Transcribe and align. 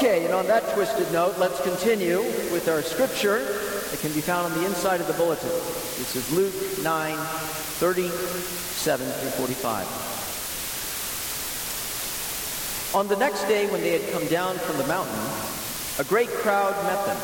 Okay, 0.00 0.24
and 0.24 0.32
on 0.32 0.46
that 0.46 0.66
twisted 0.72 1.12
note, 1.12 1.36
let's 1.36 1.60
continue 1.60 2.22
with 2.50 2.68
our 2.70 2.80
scripture 2.80 3.44
that 3.44 4.00
can 4.00 4.10
be 4.14 4.22
found 4.22 4.50
on 4.50 4.58
the 4.58 4.64
inside 4.64 4.98
of 4.98 5.06
the 5.06 5.12
bulletin. 5.12 5.50
This 5.50 6.16
is 6.16 6.32
Luke 6.32 6.54
9, 6.82 7.18
37 7.18 9.06
through 9.06 9.30
45. 9.30 9.86
On 12.94 13.08
the 13.08 13.16
next 13.16 13.44
day, 13.44 13.70
when 13.70 13.82
they 13.82 14.00
had 14.00 14.10
come 14.10 14.26
down 14.28 14.56
from 14.56 14.78
the 14.78 14.86
mountain, 14.86 15.20
a 15.98 16.04
great 16.08 16.30
crowd 16.30 16.72
met 16.84 17.04
them. 17.04 17.18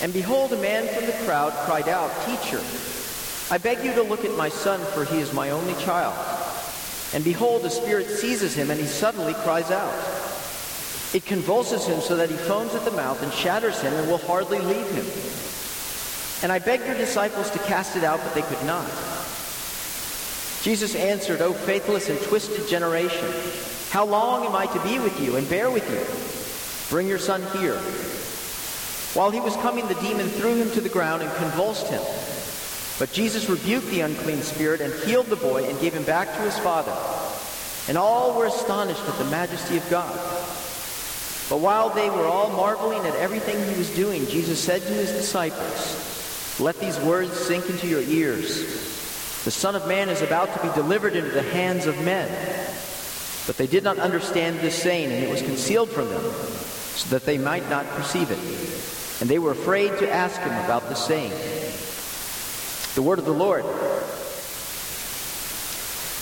And 0.00 0.14
behold, 0.14 0.54
a 0.54 0.62
man 0.62 0.88
from 0.88 1.04
the 1.04 1.12
crowd 1.26 1.52
cried 1.66 1.90
out, 1.90 2.10
Teacher, 2.24 2.62
I 3.50 3.58
beg 3.58 3.84
you 3.84 3.92
to 3.96 4.02
look 4.02 4.24
at 4.24 4.34
my 4.34 4.48
son, 4.48 4.80
for 4.94 5.04
he 5.04 5.18
is 5.18 5.34
my 5.34 5.50
only 5.50 5.74
child. 5.74 6.16
And 7.12 7.22
behold, 7.22 7.60
the 7.60 7.68
Spirit 7.68 8.06
seizes 8.08 8.54
him, 8.54 8.70
and 8.70 8.80
he 8.80 8.86
suddenly 8.86 9.34
cries 9.34 9.70
out. 9.70 10.19
It 11.12 11.26
convulses 11.26 11.86
him 11.86 12.00
so 12.00 12.16
that 12.16 12.30
he 12.30 12.36
foams 12.36 12.74
at 12.74 12.84
the 12.84 12.92
mouth 12.92 13.20
and 13.22 13.32
shatters 13.32 13.80
him 13.80 13.92
and 13.92 14.08
will 14.08 14.18
hardly 14.18 14.60
leave 14.60 14.88
him. 14.90 15.06
And 16.42 16.52
I 16.52 16.58
begged 16.58 16.86
your 16.86 16.96
disciples 16.96 17.50
to 17.50 17.58
cast 17.60 17.96
it 17.96 18.04
out, 18.04 18.20
but 18.22 18.34
they 18.34 18.42
could 18.42 18.64
not. 18.64 18.88
Jesus 20.62 20.94
answered, 20.94 21.40
O 21.40 21.52
faithless 21.52 22.08
and 22.08 22.20
twisted 22.20 22.68
generation, 22.68 23.28
how 23.90 24.04
long 24.04 24.46
am 24.46 24.54
I 24.54 24.66
to 24.66 24.82
be 24.84 24.98
with 24.98 25.20
you 25.20 25.36
and 25.36 25.48
bear 25.48 25.70
with 25.70 25.88
you? 25.90 26.94
Bring 26.94 27.08
your 27.08 27.18
son 27.18 27.42
here. 27.58 27.78
While 29.14 29.30
he 29.30 29.40
was 29.40 29.56
coming, 29.56 29.88
the 29.88 29.94
demon 29.94 30.28
threw 30.28 30.54
him 30.54 30.70
to 30.72 30.80
the 30.80 30.88
ground 30.88 31.22
and 31.22 31.32
convulsed 31.34 31.88
him. 31.88 32.02
But 33.00 33.12
Jesus 33.12 33.48
rebuked 33.48 33.88
the 33.88 34.02
unclean 34.02 34.42
spirit 34.42 34.80
and 34.80 34.92
healed 35.02 35.26
the 35.26 35.36
boy 35.36 35.64
and 35.64 35.80
gave 35.80 35.94
him 35.94 36.04
back 36.04 36.28
to 36.36 36.42
his 36.42 36.58
father. 36.58 36.96
And 37.88 37.98
all 37.98 38.38
were 38.38 38.46
astonished 38.46 39.02
at 39.08 39.18
the 39.18 39.24
majesty 39.24 39.78
of 39.78 39.90
God. 39.90 40.16
But 41.50 41.58
while 41.58 41.90
they 41.90 42.08
were 42.08 42.26
all 42.26 42.48
marveling 42.50 43.04
at 43.04 43.16
everything 43.16 43.56
he 43.68 43.76
was 43.76 43.92
doing, 43.96 44.24
Jesus 44.28 44.62
said 44.62 44.82
to 44.82 44.88
his 44.88 45.10
disciples, 45.10 46.60
Let 46.60 46.78
these 46.78 46.96
words 47.00 47.32
sink 47.32 47.68
into 47.68 47.88
your 47.88 48.02
ears. 48.02 48.64
The 49.44 49.50
Son 49.50 49.74
of 49.74 49.88
Man 49.88 50.08
is 50.08 50.22
about 50.22 50.54
to 50.54 50.62
be 50.62 50.72
delivered 50.74 51.16
into 51.16 51.30
the 51.30 51.42
hands 51.42 51.86
of 51.86 52.00
men. 52.04 52.28
But 53.48 53.56
they 53.56 53.66
did 53.66 53.82
not 53.82 53.98
understand 53.98 54.60
this 54.60 54.80
saying, 54.80 55.10
and 55.10 55.24
it 55.24 55.28
was 55.28 55.42
concealed 55.42 55.90
from 55.90 56.08
them, 56.08 56.22
so 56.22 57.08
that 57.08 57.26
they 57.26 57.36
might 57.36 57.68
not 57.68 57.84
perceive 57.88 58.30
it. 58.30 58.38
And 59.20 59.28
they 59.28 59.40
were 59.40 59.50
afraid 59.50 59.98
to 59.98 60.08
ask 60.08 60.40
him 60.40 60.52
about 60.64 60.88
the 60.88 60.94
saying. 60.94 61.32
The 62.94 63.02
word 63.02 63.18
of 63.18 63.24
the 63.24 63.32
Lord. 63.32 63.64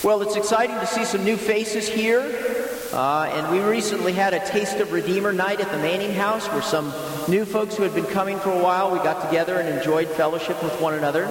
Well, 0.03 0.23
it's 0.23 0.37
exciting 0.37 0.77
to 0.77 0.87
see 0.87 1.05
some 1.05 1.23
new 1.23 1.37
faces 1.37 1.87
here. 1.87 2.68
Uh, 2.92 3.31
and 3.34 3.53
we 3.53 3.61
recently 3.61 4.12
had 4.14 4.33
a 4.33 4.44
Taste 4.47 4.78
of 4.78 4.92
Redeemer 4.92 5.31
night 5.31 5.61
at 5.61 5.70
the 5.70 5.77
Manning 5.77 6.14
House 6.14 6.47
where 6.48 6.62
some 6.62 6.92
new 7.28 7.44
folks 7.44 7.77
who 7.77 7.83
had 7.83 7.94
been 7.94 8.06
coming 8.06 8.39
for 8.39 8.50
a 8.50 8.58
while, 8.58 8.91
we 8.91 8.98
got 8.98 9.27
together 9.27 9.58
and 9.58 9.69
enjoyed 9.69 10.08
fellowship 10.08 10.62
with 10.62 10.72
one 10.81 10.94
another. 10.94 11.27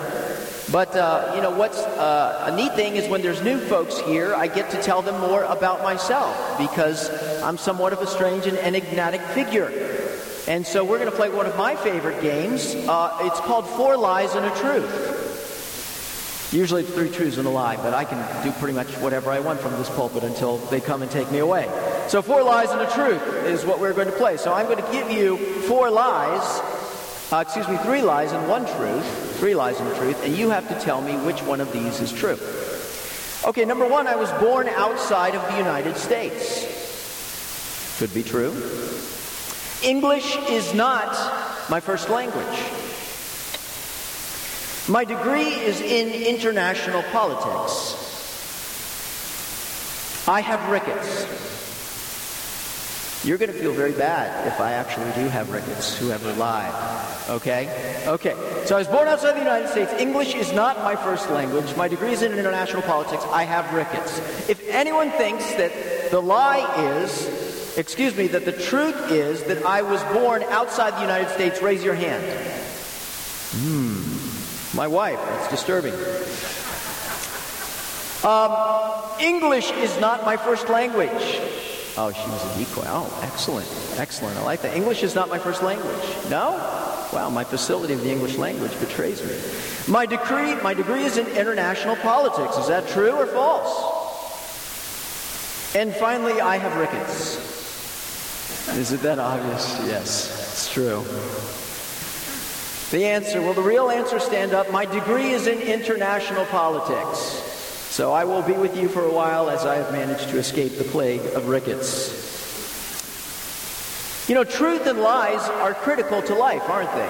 But, 0.72 0.96
uh, 0.96 1.34
you 1.36 1.42
know, 1.42 1.50
what's 1.50 1.80
uh, 1.80 2.52
a 2.52 2.56
neat 2.56 2.74
thing 2.76 2.96
is 2.96 3.10
when 3.10 3.24
there's 3.24 3.42
new 3.42 3.58
folks 3.58 3.98
here, 4.02 4.36
I 4.36 4.48
get 4.48 4.70
to 4.72 4.82
tell 4.84 5.02
them 5.02 5.20
more 5.20 5.44
about 5.46 5.82
myself 5.82 6.60
because 6.60 7.10
I'm 7.42 7.58
somewhat 7.58 7.92
of 7.92 8.02
a 8.02 8.08
strange 8.08 8.46
and 8.46 8.58
enigmatic 8.58 9.22
figure. 9.22 9.72
And 10.48 10.66
so 10.66 10.84
we're 10.84 11.00
going 11.00 11.10
to 11.10 11.16
play 11.16 11.30
one 11.30 11.48
of 11.48 11.58
my 11.58 11.76
favorite 11.76 12.22
games. 12.22 12.76
Uh, 12.76 13.18
it's 13.22 13.40
called 13.40 13.68
Four 13.68 13.98
Lies 13.98 14.36
and 14.36 14.46
a 14.46 14.56
Truth. 14.58 15.27
Usually 16.52 16.84
three 16.84 17.10
truths 17.10 17.38
and 17.38 17.46
a 17.46 17.50
lie, 17.50 17.76
but 17.76 17.94
I 17.94 18.06
can 18.06 18.18
do 18.44 18.54
pretty 18.54 18.74
much 18.74 18.88
whatever 19.00 19.32
I 19.32 19.42
want 19.42 19.60
from 19.60 19.74
this 19.74 19.90
pulpit 19.90 20.24
until 20.24 20.58
they 20.58 20.80
come 20.80 21.02
and 21.02 21.12
take 21.12 21.30
me 21.30 21.40
away. 21.40 21.70
So 22.08 22.22
four 22.22 22.42
lies 22.42 22.70
and 22.72 22.80
a 22.80 22.90
truth 22.92 23.22
is 23.44 23.66
what 23.66 23.82
we're 23.82 23.94
going 23.94 24.08
to 24.08 24.16
play. 24.16 24.38
So 24.38 24.54
I'm 24.54 24.66
going 24.66 24.82
to 24.82 24.92
give 24.94 25.12
you 25.12 25.38
four 25.64 25.92
lies, 25.92 26.42
uh, 27.34 27.44
excuse 27.46 27.68
me, 27.68 27.76
three 27.80 28.02
lies 28.02 28.32
and 28.32 28.48
one 28.48 28.66
truth, 28.66 29.40
three 29.40 29.56
lies 29.56 29.78
and 29.82 29.90
a 29.90 29.96
truth, 29.98 30.24
and 30.24 30.38
you 30.38 30.50
have 30.50 30.70
to 30.70 30.80
tell 30.80 31.02
me 31.02 31.18
which 31.26 31.42
one 31.42 31.60
of 31.60 31.74
these 31.74 32.00
is 32.00 32.14
true. 32.14 32.40
Okay, 33.46 33.66
number 33.66 33.86
one, 33.86 34.08
I 34.08 34.16
was 34.16 34.32
born 34.42 34.70
outside 34.70 35.36
of 35.36 35.46
the 35.52 35.58
United 35.58 35.98
States. 35.98 36.66
Could 38.00 38.14
be 38.14 38.24
true. 38.24 38.52
English 39.84 40.38
is 40.50 40.74
not 40.74 41.12
my 41.70 41.82
first 41.82 42.10
language. 42.10 42.87
My 44.90 45.04
degree 45.04 45.50
is 45.50 45.82
in 45.82 46.14
international 46.14 47.04
politics. 47.12 48.06
I 50.30 50.40
have 50.40 50.70
rickets. 50.70 51.26
You're 53.26 53.38
going 53.38 53.52
to 53.52 53.58
feel 53.58 53.74
very 53.74 53.92
bad 53.92 54.48
if 54.48 54.62
I 54.62 54.74
actually 54.74 55.12
do 55.12 55.28
have 55.28 55.50
rickets, 55.52 55.98
whoever 55.98 56.32
lied. 56.34 56.74
Okay? 57.30 58.04
Okay. 58.08 58.34
So 58.66 58.76
I 58.76 58.80
was 58.80 58.88
born 58.88 59.10
outside 59.10 59.34
the 59.34 59.40
United 59.40 59.68
States. 59.68 59.92
English 59.94 60.36
is 60.36 60.54
not 60.54 60.78
my 60.78 60.96
first 60.96 61.30
language. 61.32 61.76
My 61.76 61.90
degree 61.90 62.14
is 62.14 62.22
in 62.22 62.32
international 62.32 62.82
politics. 62.84 63.26
I 63.32 63.44
have 63.44 63.74
rickets. 63.74 64.20
If 64.48 64.66
anyone 64.70 65.12
thinks 65.12 65.52
that 65.56 66.12
the 66.12 66.22
lie 66.22 66.64
is, 67.02 67.78
excuse 67.78 68.16
me, 68.16 68.28
that 68.28 68.46
the 68.46 68.54
truth 68.54 69.12
is 69.12 69.44
that 69.44 69.66
I 69.66 69.82
was 69.82 70.02
born 70.14 70.44
outside 70.44 70.94
the 70.96 71.02
United 71.02 71.30
States, 71.34 71.62
raise 71.62 71.84
your 71.84 71.96
hand. 71.96 72.24
Hmm. 73.52 73.87
My 74.78 74.88
wife, 74.88 75.18
that's 75.18 75.50
disturbing. 75.50 75.94
Um, 78.24 78.54
English 79.20 79.72
is 79.72 80.00
not 80.00 80.24
my 80.24 80.38
first 80.38 80.70
language. 80.70 81.10
Oh, 81.98 82.12
she 82.14 82.30
was 82.30 82.46
a 82.46 82.60
decoy. 82.60 82.86
Oh, 82.86 83.20
excellent. 83.24 83.68
Excellent. 83.96 84.38
I 84.38 84.44
like 84.44 84.62
that. 84.62 84.78
English 84.78 85.02
is 85.02 85.16
not 85.16 85.30
my 85.30 85.40
first 85.40 85.64
language. 85.64 86.04
No? 86.30 86.52
Wow, 87.12 87.32
my 87.32 87.44
facility 87.44 87.96
of 87.96 88.02
the 88.02 88.12
English 88.12 88.38
language 88.38 88.80
betrays 88.80 89.24
me. 89.26 89.36
My 89.92 90.06
degree, 90.06 90.54
my 90.62 90.76
degree 90.76 91.06
is 91.06 91.18
in 91.18 91.26
international 91.26 91.96
politics. 91.96 92.56
Is 92.58 92.68
that 92.68 92.88
true 92.88 93.14
or 93.14 93.26
false? 93.26 93.74
And 95.76 95.92
finally, 95.96 96.40
I 96.40 96.58
have 96.58 96.76
rickets. 96.78 97.38
Is 98.78 98.92
it 98.92 99.02
that 99.02 99.18
obvious? 99.18 99.76
Yes, 99.88 100.30
it's 100.52 100.72
true. 100.72 101.04
The 102.92 103.06
answer, 103.06 103.42
well, 103.42 103.54
the 103.54 103.62
real 103.62 103.90
answer, 103.90 104.18
stand 104.18 104.54
up. 104.54 104.72
My 104.72 104.86
degree 104.86 105.32
is 105.32 105.48
in 105.48 105.60
international 105.60 106.46
politics. 106.46 107.20
So 107.90 108.14
I 108.14 108.24
will 108.24 108.42
be 108.42 108.54
with 108.54 108.78
you 108.78 108.88
for 108.88 109.04
a 109.04 109.12
while 109.12 109.50
as 109.50 109.66
I 109.66 109.76
have 109.76 109.92
managed 109.92 110.30
to 110.30 110.38
escape 110.38 110.78
the 110.78 110.86
plague 110.86 111.26
of 111.34 111.50
rickets. 111.50 112.26
You 114.30 114.36
know, 114.36 114.44
truth 114.46 114.88
and 114.88 115.00
lies 115.00 115.42
are 115.50 115.74
critical 115.74 116.22
to 116.22 116.36
life, 116.36 116.70
aren't 116.70 116.92
they? 116.94 117.08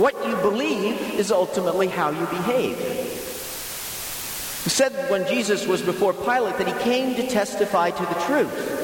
What 0.00 0.26
you 0.26 0.36
believe 0.36 1.00
is 1.14 1.32
ultimately 1.32 1.88
how 1.88 2.10
you 2.10 2.24
behave. 2.26 2.78
It 4.68 4.70
said 4.70 5.10
when 5.10 5.26
Jesus 5.26 5.66
was 5.66 5.82
before 5.82 6.12
Pilate 6.14 6.56
that 6.58 6.68
he 6.68 6.74
came 6.84 7.14
to 7.16 7.26
testify 7.26 7.90
to 7.90 8.02
the 8.02 8.20
truth. 8.26 8.77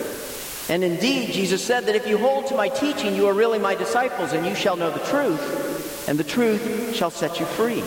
And 0.69 0.83
indeed, 0.83 1.33
Jesus 1.33 1.63
said 1.63 1.87
that 1.87 1.95
if 1.95 2.07
you 2.07 2.17
hold 2.17 2.47
to 2.47 2.55
my 2.55 2.69
teaching, 2.69 3.15
you 3.15 3.27
are 3.27 3.35
really 3.35 3.59
my 3.59 3.75
disciples, 3.75 4.33
and 4.33 4.47
you 4.47 4.55
shall 4.55 4.77
know 4.77 4.91
the 4.91 5.05
truth, 5.05 6.09
and 6.09 6.19
the 6.19 6.25
truth 6.25 6.95
shall 6.95 7.11
set 7.11 7.39
you 7.39 7.45
free. 7.45 7.83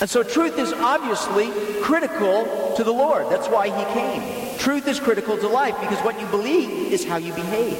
And 0.00 0.08
so, 0.08 0.22
truth 0.22 0.58
is 0.58 0.72
obviously 0.72 1.50
critical 1.82 2.74
to 2.76 2.84
the 2.84 2.92
Lord. 2.92 3.28
That's 3.28 3.48
why 3.48 3.66
he 3.66 3.92
came. 3.92 4.58
Truth 4.58 4.86
is 4.88 5.00
critical 5.00 5.36
to 5.36 5.48
life 5.48 5.78
because 5.80 5.98
what 6.04 6.18
you 6.20 6.26
believe 6.28 6.92
is 6.92 7.04
how 7.04 7.16
you 7.16 7.34
behave. 7.34 7.76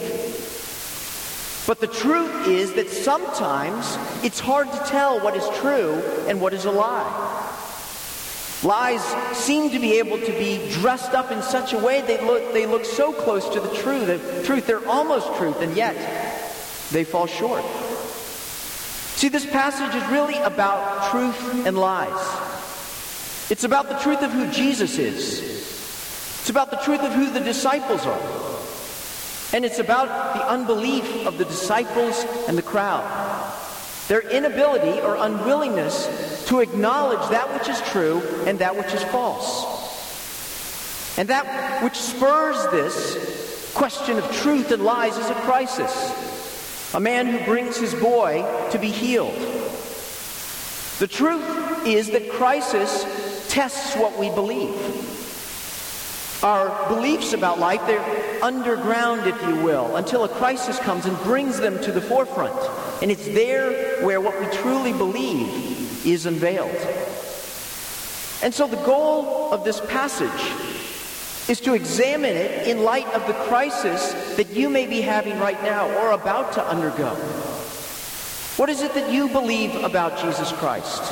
But 1.67 1.81
the 1.81 1.87
truth 1.87 2.49
is 2.49 2.73
that 2.75 2.91
sometimes 2.91 3.97
it's 4.25 4.41
hard 4.41 4.73
to 4.73 4.79
tell 4.87 5.21
what 5.21 5.37
is 5.37 5.49
true 5.61 5.95
and 6.27 6.41
what 6.41 6.53
is 6.53 6.65
a 6.65 6.71
lie. 6.71 7.50
Lies 8.63 9.03
seem 9.37 9.71
to 9.71 9.79
be 9.79 9.99
able 9.99 10.19
to 10.19 10.33
be 10.33 10.71
dressed 10.73 11.13
up 11.13 11.33
in 11.33 11.43
such 11.43 11.73
a 11.73 11.79
way 11.79 12.03
they 12.03 12.21
look, 12.23 12.53
they 12.53 12.67
look 12.67 12.85
so 12.85 13.13
close 13.13 13.49
to 13.49 13.61
the 13.61 13.75
truth, 13.77 14.07
the 14.07 14.43
truth, 14.45 14.67
they're 14.67 14.87
almost 14.87 15.35
truth, 15.37 15.63
and 15.63 15.75
yet 15.75 15.95
they 16.91 17.05
fall 17.05 17.27
short. 17.27 17.65
See, 19.17 19.29
this 19.29 19.47
passage 19.47 19.95
is 19.95 20.07
really 20.11 20.37
about 20.39 21.11
truth 21.11 21.67
and 21.67 21.77
lies. 21.79 22.11
It's 23.51 23.65
about 23.65 23.89
the 23.89 23.99
truth 23.99 24.23
of 24.23 24.31
who 24.31 24.51
Jesus 24.51 24.99
is. 24.99 25.41
It's 26.41 26.51
about 26.51 26.71
the 26.71 26.79
truth 26.79 27.01
of 27.01 27.13
who 27.13 27.31
the 27.31 27.41
disciples 27.41 28.05
are. 28.07 28.21
And 29.53 29.65
it's 29.65 29.79
about 29.79 30.35
the 30.35 30.47
unbelief 30.47 31.27
of 31.27 31.39
the 31.39 31.45
disciples 31.45 32.25
and 32.47 32.57
the 32.57 32.63
crowd. 32.63 33.05
Their 34.09 34.21
inability 34.21 35.01
or 35.01 35.17
unwillingness 35.17 36.30
to 36.51 36.59
acknowledge 36.59 37.31
that 37.31 37.55
which 37.55 37.69
is 37.69 37.81
true 37.93 38.21
and 38.45 38.59
that 38.59 38.77
which 38.77 38.93
is 38.93 39.05
false. 39.05 41.17
And 41.17 41.29
that 41.29 41.85
which 41.85 41.95
spurs 41.95 42.57
this 42.73 43.73
question 43.73 44.19
of 44.19 44.29
truth 44.33 44.73
and 44.73 44.85
lies 44.85 45.17
is 45.17 45.31
a 45.31 45.35
crisis. 45.35 46.93
A 46.93 46.99
man 46.99 47.29
who 47.29 47.45
brings 47.45 47.77
his 47.77 47.95
boy 47.95 48.43
to 48.73 48.81
be 48.81 48.91
healed. 48.91 49.37
The 50.99 51.07
truth 51.07 51.87
is 51.87 52.11
that 52.11 52.29
crisis 52.31 53.47
tests 53.49 53.95
what 53.95 54.19
we 54.19 54.29
believe. 54.31 54.75
Our 56.43 56.89
beliefs 56.89 57.33
about 57.33 57.61
life, 57.61 57.87
they're 57.87 58.43
underground, 58.43 59.29
if 59.29 59.41
you 59.43 59.55
will, 59.63 59.95
until 59.95 60.25
a 60.25 60.29
crisis 60.29 60.81
comes 60.81 61.07
and 61.07 61.17
brings 61.19 61.61
them 61.61 61.81
to 61.85 61.93
the 61.93 62.01
forefront. 62.01 62.59
And 63.03 63.13
it's 63.13 63.27
there 63.27 64.05
where 64.05 64.21
what 64.21 64.41
we 64.41 64.47
truly 64.57 64.93
believe 64.93 65.80
is 66.05 66.27
unveiled. 66.27 66.77
And 68.43 68.55
so 68.55 68.67
the 68.67 68.83
goal 68.85 69.53
of 69.53 69.65
this 69.65 69.81
passage 69.83 70.53
is 71.49 71.61
to 71.61 71.75
examine 71.75 72.37
it 72.37 72.69
in 72.69 72.85
light 72.85 73.07
of 73.09 73.27
the 73.27 73.35
crisis 73.49 74.13
that 74.37 74.51
you 74.51 74.71
may 74.71 74.87
be 74.87 75.01
having 75.01 75.39
right 75.39 75.61
now 75.63 75.91
or 75.99 76.13
about 76.13 76.53
to 76.55 76.65
undergo. 76.67 77.15
What 78.57 78.69
is 78.69 78.83
it 78.83 78.95
that 78.95 79.11
you 79.11 79.29
believe 79.29 79.75
about 79.77 80.19
Jesus 80.19 80.53
Christ? 80.53 81.03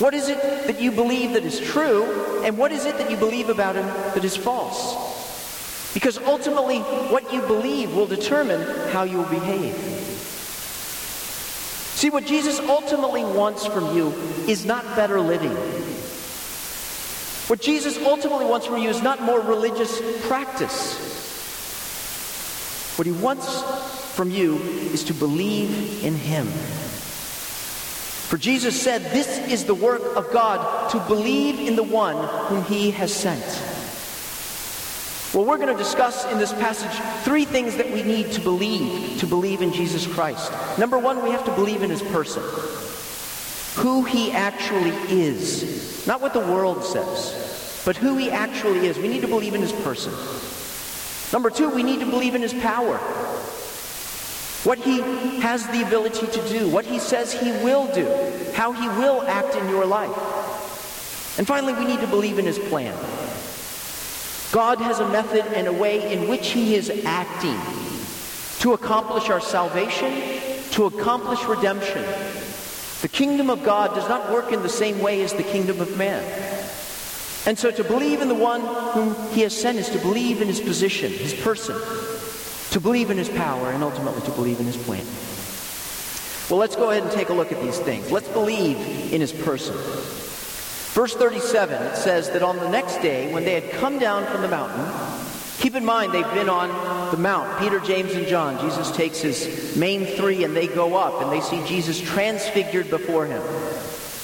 What 0.00 0.14
is 0.14 0.28
it 0.28 0.66
that 0.66 0.80
you 0.80 0.90
believe 0.90 1.34
that 1.34 1.44
is 1.44 1.60
true, 1.60 2.42
and 2.42 2.58
what 2.58 2.72
is 2.72 2.84
it 2.84 2.98
that 2.98 3.10
you 3.10 3.16
believe 3.16 3.48
about 3.48 3.76
him 3.76 3.86
that 3.86 4.24
is 4.24 4.36
false? 4.36 5.94
Because 5.94 6.18
ultimately, 6.18 6.80
what 6.80 7.32
you 7.32 7.40
believe 7.42 7.94
will 7.94 8.06
determine 8.06 8.60
how 8.90 9.04
you 9.04 9.18
will 9.18 9.30
behave. 9.30 9.93
See, 12.04 12.10
what 12.10 12.26
Jesus 12.26 12.60
ultimately 12.60 13.24
wants 13.24 13.64
from 13.64 13.96
you 13.96 14.08
is 14.46 14.66
not 14.66 14.84
better 14.94 15.18
living. 15.22 15.52
What 17.48 17.62
Jesus 17.62 17.96
ultimately 17.96 18.44
wants 18.44 18.66
from 18.66 18.76
you 18.76 18.90
is 18.90 19.00
not 19.00 19.22
more 19.22 19.40
religious 19.40 20.02
practice. 20.26 20.98
What 22.98 23.06
he 23.06 23.12
wants 23.12 23.62
from 24.14 24.30
you 24.30 24.58
is 24.58 25.04
to 25.04 25.14
believe 25.14 26.04
in 26.04 26.14
him. 26.14 26.46
For 28.28 28.36
Jesus 28.36 28.78
said, 28.78 29.00
This 29.04 29.38
is 29.50 29.64
the 29.64 29.74
work 29.74 30.02
of 30.14 30.30
God, 30.30 30.90
to 30.90 31.00
believe 31.08 31.58
in 31.58 31.74
the 31.74 31.82
one 31.82 32.22
whom 32.48 32.64
he 32.64 32.90
has 32.90 33.14
sent. 33.14 33.73
Well, 35.34 35.44
we're 35.44 35.58
going 35.58 35.76
to 35.76 35.82
discuss 35.82 36.24
in 36.30 36.38
this 36.38 36.52
passage 36.52 36.96
three 37.24 37.44
things 37.44 37.76
that 37.76 37.90
we 37.90 38.04
need 38.04 38.30
to 38.32 38.40
believe 38.40 39.18
to 39.18 39.26
believe 39.26 39.62
in 39.62 39.72
Jesus 39.72 40.06
Christ. 40.06 40.52
Number 40.78 40.96
one, 40.96 41.24
we 41.24 41.30
have 41.30 41.44
to 41.46 41.52
believe 41.56 41.82
in 41.82 41.90
his 41.90 42.02
person, 42.02 42.42
who 43.82 44.04
he 44.04 44.30
actually 44.30 44.92
is, 45.10 46.06
not 46.06 46.20
what 46.20 46.34
the 46.34 46.38
world 46.38 46.84
says, 46.84 47.82
but 47.84 47.96
who 47.96 48.16
he 48.16 48.30
actually 48.30 48.86
is. 48.86 48.96
We 48.96 49.08
need 49.08 49.22
to 49.22 49.28
believe 49.28 49.54
in 49.54 49.60
his 49.60 49.72
person. 49.72 50.12
Number 51.32 51.50
two, 51.50 51.68
we 51.68 51.82
need 51.82 51.98
to 51.98 52.06
believe 52.06 52.36
in 52.36 52.42
his 52.42 52.54
power 52.54 52.98
what 54.62 54.78
he 54.78 55.00
has 55.40 55.66
the 55.66 55.82
ability 55.82 56.28
to 56.28 56.48
do, 56.48 56.68
what 56.68 56.86
he 56.86 57.00
says 57.00 57.32
he 57.32 57.50
will 57.64 57.92
do, 57.92 58.06
how 58.54 58.70
he 58.70 58.86
will 59.00 59.22
act 59.22 59.56
in 59.56 59.68
your 59.68 59.84
life. 59.84 61.38
And 61.38 61.46
finally, 61.46 61.72
we 61.72 61.86
need 61.86 62.00
to 62.00 62.06
believe 62.06 62.38
in 62.38 62.44
his 62.44 62.60
plan. 62.60 62.96
God 64.52 64.78
has 64.80 65.00
a 65.00 65.08
method 65.08 65.44
and 65.56 65.66
a 65.66 65.72
way 65.72 66.12
in 66.12 66.28
which 66.28 66.50
he 66.50 66.74
is 66.74 66.90
acting 67.04 67.58
to 68.60 68.72
accomplish 68.72 69.28
our 69.30 69.40
salvation, 69.40 70.40
to 70.70 70.86
accomplish 70.86 71.44
redemption. 71.44 72.02
The 73.02 73.08
kingdom 73.08 73.50
of 73.50 73.62
God 73.62 73.94
does 73.94 74.08
not 74.08 74.32
work 74.32 74.52
in 74.52 74.62
the 74.62 74.68
same 74.68 75.00
way 75.00 75.22
as 75.22 75.32
the 75.34 75.42
kingdom 75.42 75.80
of 75.80 75.96
man. 75.96 76.22
And 77.46 77.58
so 77.58 77.70
to 77.70 77.84
believe 77.84 78.22
in 78.22 78.28
the 78.28 78.34
one 78.34 78.62
whom 78.62 79.14
he 79.32 79.42
has 79.42 79.54
sent 79.54 79.78
is 79.78 79.90
to 79.90 79.98
believe 79.98 80.40
in 80.40 80.48
his 80.48 80.60
position, 80.60 81.12
his 81.12 81.34
person, 81.34 81.76
to 82.70 82.80
believe 82.80 83.10
in 83.10 83.18
his 83.18 83.28
power, 83.28 83.70
and 83.70 83.84
ultimately 83.84 84.22
to 84.22 84.30
believe 84.30 84.58
in 84.60 84.66
his 84.66 84.78
plan. 84.78 85.04
Well, 86.48 86.58
let's 86.58 86.76
go 86.76 86.90
ahead 86.90 87.02
and 87.02 87.12
take 87.12 87.28
a 87.28 87.34
look 87.34 87.52
at 87.52 87.60
these 87.60 87.78
things. 87.78 88.10
Let's 88.10 88.28
believe 88.28 88.78
in 89.12 89.20
his 89.20 89.32
person. 89.32 89.76
Verse 90.94 91.12
37, 91.12 91.82
it 91.82 91.96
says 91.96 92.30
that 92.30 92.44
on 92.44 92.56
the 92.56 92.68
next 92.68 92.98
day, 92.98 93.34
when 93.34 93.44
they 93.44 93.60
had 93.60 93.72
come 93.80 93.98
down 93.98 94.24
from 94.26 94.42
the 94.42 94.48
mountain, 94.48 94.86
keep 95.58 95.74
in 95.74 95.84
mind 95.84 96.12
they've 96.12 96.24
been 96.34 96.48
on 96.48 96.68
the 97.10 97.16
mount, 97.16 97.58
Peter, 97.58 97.80
James, 97.80 98.12
and 98.12 98.28
John. 98.28 98.60
Jesus 98.60 98.92
takes 98.92 99.20
his 99.20 99.76
main 99.76 100.06
three 100.06 100.44
and 100.44 100.54
they 100.54 100.68
go 100.68 100.94
up 100.94 101.20
and 101.20 101.32
they 101.32 101.40
see 101.40 101.60
Jesus 101.66 102.00
transfigured 102.00 102.90
before 102.90 103.26
him. 103.26 103.42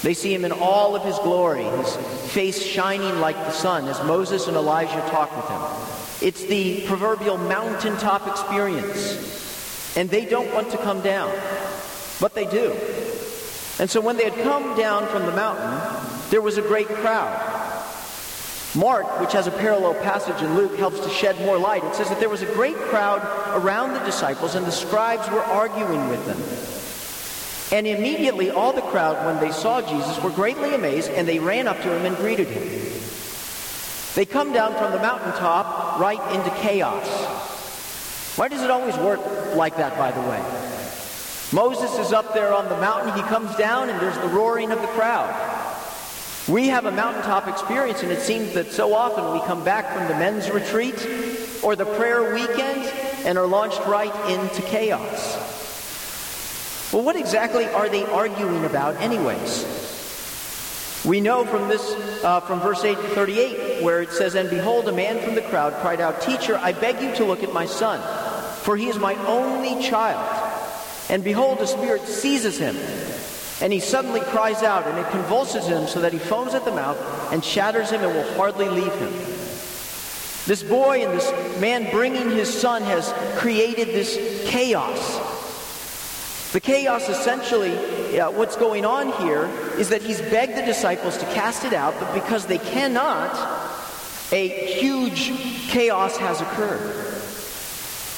They 0.02 0.14
see 0.14 0.32
him 0.32 0.44
in 0.44 0.52
all 0.52 0.94
of 0.94 1.04
his 1.04 1.18
glory, 1.18 1.64
his 1.64 1.96
face 2.32 2.62
shining 2.62 3.18
like 3.18 3.34
the 3.34 3.50
sun 3.50 3.88
as 3.88 4.00
Moses 4.04 4.46
and 4.46 4.56
Elijah 4.56 5.04
talk 5.10 5.34
with 5.34 5.48
him. 5.48 6.28
It's 6.28 6.44
the 6.44 6.86
proverbial 6.86 7.36
mountaintop 7.36 8.28
experience. 8.28 9.96
And 9.96 10.08
they 10.08 10.24
don't 10.24 10.54
want 10.54 10.70
to 10.70 10.78
come 10.78 11.00
down, 11.00 11.36
but 12.20 12.36
they 12.36 12.46
do. 12.46 12.70
And 13.80 13.90
so 13.90 14.00
when 14.00 14.16
they 14.16 14.30
had 14.30 14.40
come 14.44 14.76
down 14.76 15.08
from 15.08 15.26
the 15.26 15.32
mountain, 15.32 15.99
there 16.30 16.40
was 16.40 16.58
a 16.58 16.62
great 16.62 16.88
crowd. 16.88 17.36
Mark, 18.76 19.20
which 19.20 19.32
has 19.32 19.48
a 19.48 19.50
parallel 19.50 19.94
passage 19.94 20.40
in 20.42 20.54
Luke, 20.54 20.76
helps 20.76 21.00
to 21.00 21.10
shed 21.10 21.36
more 21.40 21.58
light. 21.58 21.82
It 21.82 21.96
says 21.96 22.08
that 22.08 22.20
there 22.20 22.28
was 22.28 22.42
a 22.42 22.54
great 22.54 22.76
crowd 22.76 23.20
around 23.60 23.94
the 23.94 24.04
disciples, 24.04 24.54
and 24.54 24.64
the 24.64 24.70
scribes 24.70 25.28
were 25.28 25.42
arguing 25.42 26.08
with 26.08 26.24
them. 26.24 26.40
And 27.76 27.86
immediately 27.86 28.50
all 28.50 28.72
the 28.72 28.80
crowd, 28.80 29.26
when 29.26 29.40
they 29.40 29.50
saw 29.50 29.80
Jesus, 29.82 30.22
were 30.22 30.30
greatly 30.30 30.72
amazed, 30.74 31.10
and 31.10 31.26
they 31.26 31.40
ran 31.40 31.66
up 31.66 31.78
to 31.78 31.92
him 31.92 32.06
and 32.06 32.16
greeted 32.16 32.46
him. 32.46 32.62
They 34.14 34.24
come 34.24 34.52
down 34.52 34.74
from 34.74 34.92
the 34.92 34.98
mountaintop 34.98 35.98
right 35.98 36.20
into 36.32 36.50
chaos. 36.56 37.08
Why 38.36 38.46
does 38.46 38.62
it 38.62 38.70
always 38.70 38.96
work 38.96 39.20
like 39.56 39.76
that, 39.78 39.98
by 39.98 40.12
the 40.12 40.20
way? 40.20 40.40
Moses 41.52 41.98
is 41.98 42.12
up 42.12 42.34
there 42.34 42.54
on 42.54 42.68
the 42.68 42.78
mountain, 42.78 43.14
he 43.14 43.22
comes 43.22 43.54
down, 43.56 43.90
and 43.90 44.00
there's 44.00 44.18
the 44.18 44.28
roaring 44.28 44.70
of 44.70 44.80
the 44.80 44.86
crowd. 44.88 45.49
We 46.50 46.66
have 46.66 46.84
a 46.84 46.90
mountaintop 46.90 47.46
experience, 47.46 48.02
and 48.02 48.10
it 48.10 48.22
seems 48.22 48.54
that 48.54 48.72
so 48.72 48.92
often 48.92 49.32
we 49.32 49.46
come 49.46 49.62
back 49.62 49.94
from 49.94 50.08
the 50.08 50.14
men's 50.14 50.50
retreat 50.50 50.96
or 51.62 51.76
the 51.76 51.84
prayer 51.84 52.34
weekend 52.34 52.86
and 53.24 53.38
are 53.38 53.46
launched 53.46 53.78
right 53.86 54.12
into 54.28 54.60
chaos. 54.62 55.36
Well, 56.92 57.04
what 57.04 57.14
exactly 57.14 57.66
are 57.66 57.88
they 57.88 58.04
arguing 58.04 58.64
about, 58.64 58.96
anyways? 58.96 59.64
We 61.04 61.20
know 61.20 61.44
from 61.44 61.68
this, 61.68 61.88
uh, 62.24 62.40
from 62.40 62.58
verse 62.58 62.82
8 62.82 62.96
to 62.96 63.08
38, 63.10 63.84
where 63.84 64.02
it 64.02 64.10
says, 64.10 64.34
And 64.34 64.50
behold, 64.50 64.88
a 64.88 64.92
man 64.92 65.24
from 65.24 65.36
the 65.36 65.42
crowd 65.42 65.74
cried 65.74 66.00
out, 66.00 66.20
Teacher, 66.20 66.58
I 66.58 66.72
beg 66.72 67.00
you 67.00 67.14
to 67.14 67.24
look 67.24 67.44
at 67.44 67.52
my 67.52 67.66
son, 67.66 68.00
for 68.62 68.76
he 68.76 68.88
is 68.88 68.98
my 68.98 69.14
only 69.26 69.80
child. 69.84 70.26
And 71.08 71.22
behold, 71.22 71.60
a 71.60 71.68
spirit 71.68 72.08
seizes 72.08 72.58
him, 72.58 72.74
and 73.60 73.72
he 73.72 73.80
suddenly 73.80 74.20
cries 74.20 74.62
out, 74.62 74.86
and 74.86 74.98
it 74.98 75.10
convulses 75.10 75.66
him 75.66 75.86
so 75.86 76.00
that 76.00 76.12
he 76.12 76.18
foams 76.18 76.54
at 76.54 76.64
the 76.64 76.70
mouth 76.70 76.98
and 77.32 77.44
shatters 77.44 77.90
him 77.90 78.02
and 78.02 78.14
will 78.14 78.34
hardly 78.34 78.68
leave 78.68 78.94
him. 78.94 79.12
This 80.46 80.62
boy 80.62 81.04
and 81.04 81.18
this 81.18 81.60
man 81.60 81.90
bringing 81.90 82.30
his 82.30 82.52
son 82.52 82.82
has 82.82 83.12
created 83.38 83.88
this 83.88 84.16
chaos 84.46 85.30
the 86.52 86.60
chaos 86.60 87.08
essentially, 87.08 88.18
uh, 88.18 88.32
what's 88.32 88.56
going 88.56 88.84
on 88.84 89.12
here 89.22 89.44
is 89.78 89.90
that 89.90 90.02
he's 90.02 90.20
begged 90.20 90.56
the 90.56 90.62
disciples 90.62 91.16
to 91.18 91.24
cast 91.26 91.64
it 91.64 91.72
out, 91.72 91.94
but 92.00 92.12
because 92.12 92.46
they 92.46 92.58
cannot, 92.58 93.32
a 94.32 94.48
huge 94.48 95.30
chaos 95.68 96.16
has 96.16 96.40
occurred. 96.40 96.80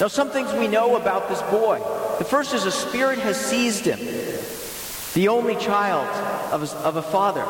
Now, 0.00 0.08
some 0.08 0.30
things 0.30 0.50
we 0.54 0.66
know 0.66 0.96
about 0.96 1.28
this 1.28 1.42
boy. 1.42 1.78
The 2.18 2.24
first 2.24 2.54
is 2.54 2.64
a 2.64 2.70
spirit 2.70 3.18
has 3.18 3.38
seized 3.38 3.84
him, 3.84 3.98
the 5.14 5.28
only 5.28 5.56
child 5.56 6.08
of 6.52 6.62
a, 6.62 6.76
of 6.78 6.96
a 6.96 7.02
father. 7.02 7.46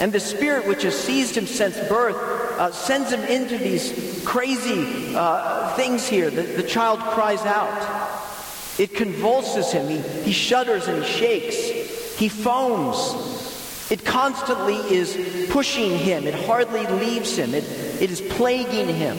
And 0.00 0.12
the 0.12 0.20
spirit 0.20 0.66
which 0.66 0.82
has 0.82 0.98
seized 0.98 1.36
him 1.36 1.46
since 1.46 1.76
birth 1.88 2.16
uh, 2.58 2.72
sends 2.72 3.12
him 3.12 3.22
into 3.22 3.58
these 3.58 4.22
crazy 4.24 5.14
uh, 5.14 5.74
things 5.74 6.08
here. 6.08 6.30
The, 6.30 6.42
the 6.42 6.62
child 6.62 7.00
cries 7.00 7.42
out. 7.42 8.10
It 8.78 8.94
convulses 8.94 9.70
him. 9.70 9.88
He, 9.88 9.98
he 10.22 10.32
shudders 10.32 10.88
and 10.88 11.04
he 11.04 11.10
shakes. 11.10 12.18
He 12.18 12.28
foams. 12.28 13.90
It 13.90 14.04
constantly 14.04 14.76
is 14.76 15.48
pushing 15.50 15.98
him. 15.98 16.26
It 16.26 16.34
hardly 16.34 16.86
leaves 16.86 17.36
him. 17.36 17.54
It, 17.54 17.64
it 18.00 18.10
is 18.10 18.20
plaguing 18.20 18.88
him. 18.88 19.18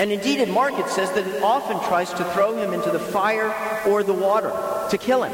And 0.00 0.10
indeed, 0.10 0.40
in 0.40 0.50
Mark, 0.50 0.78
it 0.78 0.88
says 0.88 1.12
that 1.12 1.26
it 1.26 1.42
often 1.42 1.78
tries 1.86 2.12
to 2.14 2.24
throw 2.32 2.56
him 2.56 2.72
into 2.72 2.90
the 2.90 2.98
fire 2.98 3.54
or 3.86 4.02
the 4.02 4.14
water 4.14 4.50
to 4.90 4.98
kill 4.98 5.22
him. 5.22 5.32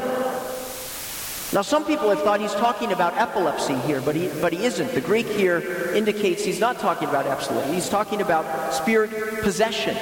Now, 1.57 1.63
some 1.63 1.85
people 1.85 2.09
have 2.09 2.21
thought 2.21 2.39
he's 2.39 2.53
talking 2.53 2.91
about 2.91 3.17
epilepsy 3.17 3.73
here, 3.79 3.99
but 3.99 4.15
he, 4.15 4.27
but 4.41 4.53
he 4.53 4.63
isn't. 4.63 4.93
The 4.93 5.01
Greek 5.01 5.25
here 5.25 5.91
indicates 5.95 6.43
he's 6.43 6.59
not 6.59 6.77
talking 6.77 7.09
about 7.09 7.25
epilepsy. 7.25 7.73
He's 7.73 7.89
talking 7.89 8.21
about 8.21 8.75
spirit 8.75 9.41
possession. 9.41 9.97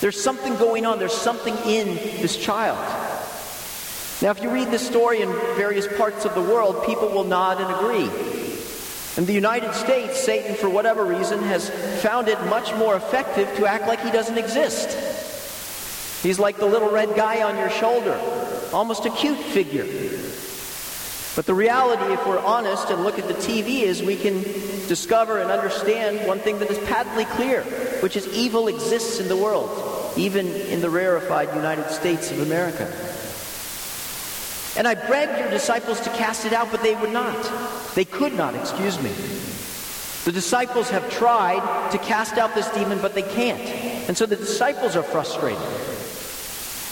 There's 0.00 0.22
something 0.22 0.54
going 0.58 0.86
on, 0.86 1.00
there's 1.00 1.12
something 1.12 1.56
in 1.66 1.96
this 2.22 2.36
child. 2.36 2.78
Now, 4.22 4.30
if 4.30 4.40
you 4.40 4.50
read 4.50 4.68
this 4.68 4.86
story 4.86 5.22
in 5.22 5.32
various 5.56 5.88
parts 5.96 6.24
of 6.24 6.32
the 6.36 6.40
world, 6.40 6.86
people 6.86 7.08
will 7.08 7.24
nod 7.24 7.60
and 7.60 7.68
agree. 7.74 8.08
In 9.16 9.26
the 9.26 9.32
United 9.32 9.74
States, 9.74 10.22
Satan, 10.22 10.54
for 10.54 10.70
whatever 10.70 11.04
reason, 11.04 11.40
has 11.40 11.70
found 12.02 12.28
it 12.28 12.40
much 12.46 12.72
more 12.76 12.94
effective 12.94 13.52
to 13.56 13.66
act 13.66 13.88
like 13.88 14.00
he 14.00 14.12
doesn't 14.12 14.38
exist. 14.38 16.22
He's 16.22 16.38
like 16.38 16.58
the 16.58 16.66
little 16.66 16.92
red 16.92 17.16
guy 17.16 17.42
on 17.42 17.58
your 17.58 17.70
shoulder, 17.70 18.16
almost 18.72 19.06
a 19.06 19.10
cute 19.10 19.38
figure. 19.38 19.88
But 21.34 21.46
the 21.46 21.54
reality, 21.54 22.12
if 22.12 22.26
we're 22.26 22.38
honest 22.38 22.90
and 22.90 23.04
look 23.04 23.18
at 23.18 23.26
the 23.26 23.34
TV, 23.34 23.82
is 23.82 24.02
we 24.02 24.16
can 24.16 24.42
discover 24.86 25.40
and 25.40 25.50
understand 25.50 26.26
one 26.26 26.40
thing 26.40 26.58
that 26.58 26.70
is 26.70 26.78
patently 26.86 27.24
clear, 27.24 27.62
which 28.00 28.16
is 28.16 28.26
evil 28.28 28.68
exists 28.68 29.18
in 29.18 29.28
the 29.28 29.36
world, 29.36 29.70
even 30.16 30.46
in 30.46 30.82
the 30.82 30.90
rarefied 30.90 31.54
United 31.54 31.88
States 31.90 32.30
of 32.30 32.40
America. 32.40 32.84
And 34.76 34.86
I 34.86 34.94
begged 34.94 35.38
your 35.38 35.50
disciples 35.50 36.00
to 36.00 36.10
cast 36.10 36.44
it 36.44 36.52
out, 36.52 36.70
but 36.70 36.82
they 36.82 36.94
would 36.94 37.12
not. 37.12 37.94
They 37.94 38.04
could 38.04 38.34
not, 38.34 38.54
excuse 38.54 39.00
me. 39.02 39.10
The 40.24 40.32
disciples 40.32 40.88
have 40.90 41.10
tried 41.10 41.90
to 41.92 41.98
cast 41.98 42.38
out 42.38 42.54
this 42.54 42.68
demon, 42.70 43.00
but 43.00 43.14
they 43.14 43.22
can't. 43.22 43.60
And 44.08 44.16
so 44.16 44.24
the 44.24 44.36
disciples 44.36 44.96
are 44.96 45.02
frustrated. 45.02 45.58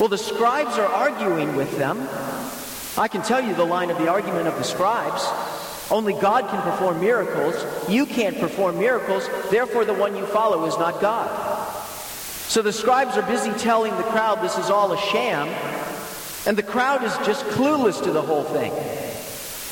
Well, 0.00 0.09
the 0.09 0.18
scribes 0.18 0.78
are 0.78 0.87
arguing 0.87 1.56
with 1.56 1.76
them. 1.78 2.09
I 3.00 3.09
can 3.09 3.23
tell 3.23 3.40
you 3.40 3.54
the 3.54 3.64
line 3.64 3.88
of 3.88 3.97
the 3.97 4.09
argument 4.09 4.47
of 4.47 4.57
the 4.57 4.62
scribes. 4.62 5.26
Only 5.90 6.12
God 6.12 6.50
can 6.50 6.61
perform 6.61 7.00
miracles. 7.00 7.54
You 7.88 8.04
can't 8.04 8.38
perform 8.38 8.78
miracles. 8.78 9.26
Therefore, 9.50 9.87
the 9.87 9.95
one 9.95 10.14
you 10.14 10.26
follow 10.26 10.66
is 10.66 10.76
not 10.76 11.00
God. 11.00 11.30
So 12.49 12.61
the 12.61 12.75
scribes 12.75 13.16
are 13.16 13.23
busy 13.23 13.52
telling 13.52 13.97
the 13.97 14.02
crowd 14.02 14.42
this 14.42 14.59
is 14.59 14.69
all 14.69 14.92
a 14.92 14.99
sham. 14.99 15.49
And 16.47 16.59
the 16.59 16.62
crowd 16.62 17.02
is 17.02 17.16
just 17.26 17.42
clueless 17.47 18.02
to 18.02 18.12
the 18.12 18.21
whole 18.21 18.45
thing. 18.45 18.71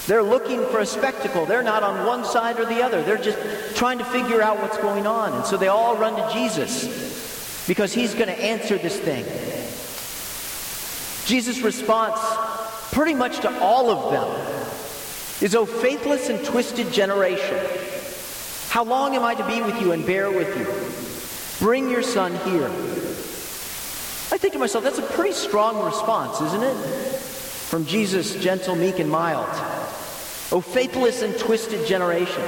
They're 0.06 0.23
looking 0.23 0.64
for 0.68 0.78
a 0.78 0.87
spectacle. 0.87 1.44
They're 1.44 1.62
not 1.62 1.82
on 1.82 2.06
one 2.06 2.25
side 2.25 2.58
or 2.58 2.64
the 2.64 2.82
other. 2.82 3.02
They're 3.02 3.18
just 3.18 3.76
trying 3.76 3.99
to 3.99 4.06
figure 4.06 4.40
out 4.40 4.58
what's 4.58 4.78
going 4.78 5.06
on. 5.06 5.35
And 5.35 5.44
so 5.44 5.58
they 5.58 5.68
all 5.68 5.99
run 5.99 6.16
to 6.16 6.32
Jesus 6.32 7.66
because 7.68 7.92
he's 7.92 8.14
going 8.14 8.28
to 8.28 8.42
answer 8.42 8.78
this 8.78 8.99
thing. 8.99 9.26
Jesus' 11.26 11.61
response, 11.61 12.18
pretty 12.92 13.14
much 13.14 13.40
to 13.40 13.61
all 13.61 13.90
of 13.90 14.12
them, 14.12 14.28
is, 15.40 15.54
O 15.54 15.66
faithless 15.66 16.28
and 16.28 16.45
twisted 16.45 16.92
generation, 16.92 17.59
how 18.68 18.85
long 18.85 19.14
am 19.16 19.25
I 19.25 19.35
to 19.35 19.47
be 19.47 19.62
with 19.62 19.80
you 19.80 19.92
and 19.92 20.04
bear 20.04 20.30
with 20.30 20.57
you? 20.59 21.64
Bring 21.64 21.90
your 21.90 22.02
son 22.02 22.35
here. 22.50 22.68
I 24.30 24.37
think 24.37 24.52
to 24.52 24.59
myself, 24.59 24.85
that's 24.85 24.99
a 24.99 25.02
pretty 25.02 25.33
strong 25.33 25.85
response, 25.85 26.40
isn't 26.40 26.62
it? 26.62 26.75
From 26.75 27.87
Jesus, 27.87 28.37
gentle, 28.37 28.76
meek, 28.76 28.99
and 28.99 29.11
mild. 29.11 29.49
O 30.52 30.61
faithless 30.61 31.23
and 31.23 31.38
twisted 31.38 31.87
generation. 31.87 32.42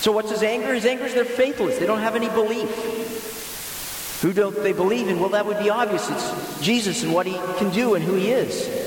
So 0.00 0.12
what's 0.12 0.30
his 0.30 0.42
anger? 0.42 0.74
His 0.74 0.86
anger 0.86 1.04
is 1.04 1.14
they're 1.14 1.24
faithless. 1.24 1.78
They 1.78 1.86
don't 1.86 2.00
have 2.00 2.16
any 2.16 2.28
belief. 2.28 4.20
Who 4.22 4.32
don't 4.32 4.54
they 4.62 4.72
believe 4.72 5.08
in? 5.08 5.20
Well, 5.20 5.30
that 5.30 5.46
would 5.46 5.58
be 5.58 5.70
obvious. 5.70 6.08
It's 6.08 6.60
Jesus 6.60 7.02
and 7.02 7.12
what 7.12 7.26
he 7.26 7.34
can 7.58 7.70
do 7.70 7.94
and 7.94 8.04
who 8.04 8.14
he 8.14 8.30
is. 8.30 8.85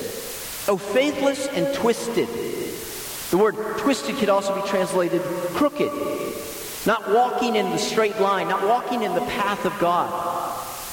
Oh, 0.69 0.77
faithless 0.77 1.47
and 1.47 1.73
twisted. 1.73 2.27
The 3.31 3.37
word 3.39 3.55
twisted 3.79 4.17
could 4.17 4.29
also 4.29 4.53
be 4.53 4.67
translated 4.67 5.19
crooked. 5.55 5.91
Not 6.85 7.09
walking 7.09 7.55
in 7.55 7.71
the 7.71 7.79
straight 7.79 8.19
line, 8.19 8.49
not 8.49 8.63
walking 8.63 9.01
in 9.01 9.15
the 9.15 9.21
path 9.21 9.65
of 9.65 9.77
God. 9.79 10.13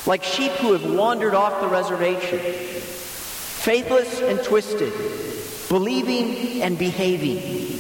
Like 0.07 0.23
sheep 0.23 0.53
who 0.53 0.73
have 0.73 0.91
wandered 0.91 1.35
off 1.35 1.61
the 1.61 1.69
reservation. 1.69 2.39
Faithless 2.39 4.23
and 4.23 4.43
twisted. 4.43 4.95
Believing 5.69 6.63
and 6.63 6.79
behaving. 6.79 7.79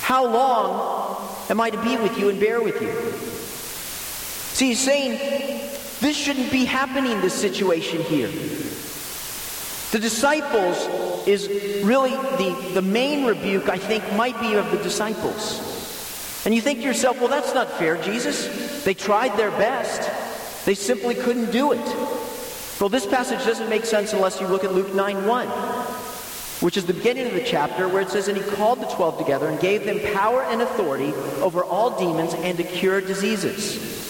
How 0.00 0.26
long 0.26 1.28
am 1.50 1.60
I 1.60 1.70
to 1.70 1.82
be 1.82 1.96
with 1.96 2.16
you 2.16 2.28
and 2.28 2.38
bear 2.38 2.62
with 2.62 2.80
you? 2.80 2.92
See, 4.54 4.68
he's 4.68 4.78
saying 4.78 5.18
this 6.00 6.16
shouldn't 6.16 6.52
be 6.52 6.64
happening, 6.64 7.20
this 7.20 7.34
situation 7.34 8.00
here. 8.02 8.30
The 9.90 9.98
disciples 9.98 10.86
is 11.26 11.48
really 11.82 12.10
the, 12.10 12.72
the 12.74 12.82
main 12.82 13.24
rebuke, 13.24 13.70
I 13.70 13.78
think, 13.78 14.04
might 14.12 14.38
be 14.38 14.54
of 14.54 14.70
the 14.70 14.76
disciples. 14.78 16.44
And 16.44 16.54
you 16.54 16.60
think 16.60 16.80
to 16.80 16.84
yourself, 16.84 17.18
well, 17.18 17.28
that's 17.28 17.54
not 17.54 17.70
fair, 17.78 17.96
Jesus. 18.02 18.84
They 18.84 18.92
tried 18.92 19.36
their 19.38 19.50
best, 19.50 20.66
they 20.66 20.74
simply 20.74 21.14
couldn't 21.14 21.50
do 21.50 21.72
it. 21.72 21.84
Well, 22.80 22.88
this 22.88 23.06
passage 23.06 23.44
doesn't 23.44 23.68
make 23.68 23.84
sense 23.84 24.12
unless 24.12 24.40
you 24.40 24.46
look 24.46 24.62
at 24.62 24.72
Luke 24.72 24.94
9 24.94 25.26
1, 25.26 25.48
which 26.60 26.76
is 26.76 26.86
the 26.86 26.94
beginning 26.94 27.26
of 27.26 27.32
the 27.32 27.44
chapter 27.44 27.88
where 27.88 28.02
it 28.02 28.10
says, 28.10 28.28
And 28.28 28.36
he 28.36 28.44
called 28.44 28.80
the 28.80 28.86
twelve 28.86 29.18
together 29.18 29.48
and 29.48 29.58
gave 29.58 29.84
them 29.84 30.00
power 30.14 30.42
and 30.42 30.62
authority 30.62 31.12
over 31.40 31.64
all 31.64 31.98
demons 31.98 32.34
and 32.34 32.56
to 32.58 32.64
cure 32.64 33.00
diseases. 33.00 34.07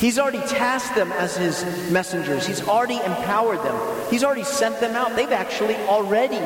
He's 0.00 0.18
already 0.18 0.40
tasked 0.40 0.94
them 0.94 1.12
as 1.12 1.36
his 1.36 1.62
messengers. 1.90 2.46
He's 2.46 2.66
already 2.66 2.96
empowered 2.96 3.58
them. 3.58 4.08
He's 4.08 4.24
already 4.24 4.44
sent 4.44 4.80
them 4.80 4.96
out. 4.96 5.14
They've 5.14 5.30
actually 5.30 5.76
already 5.76 6.38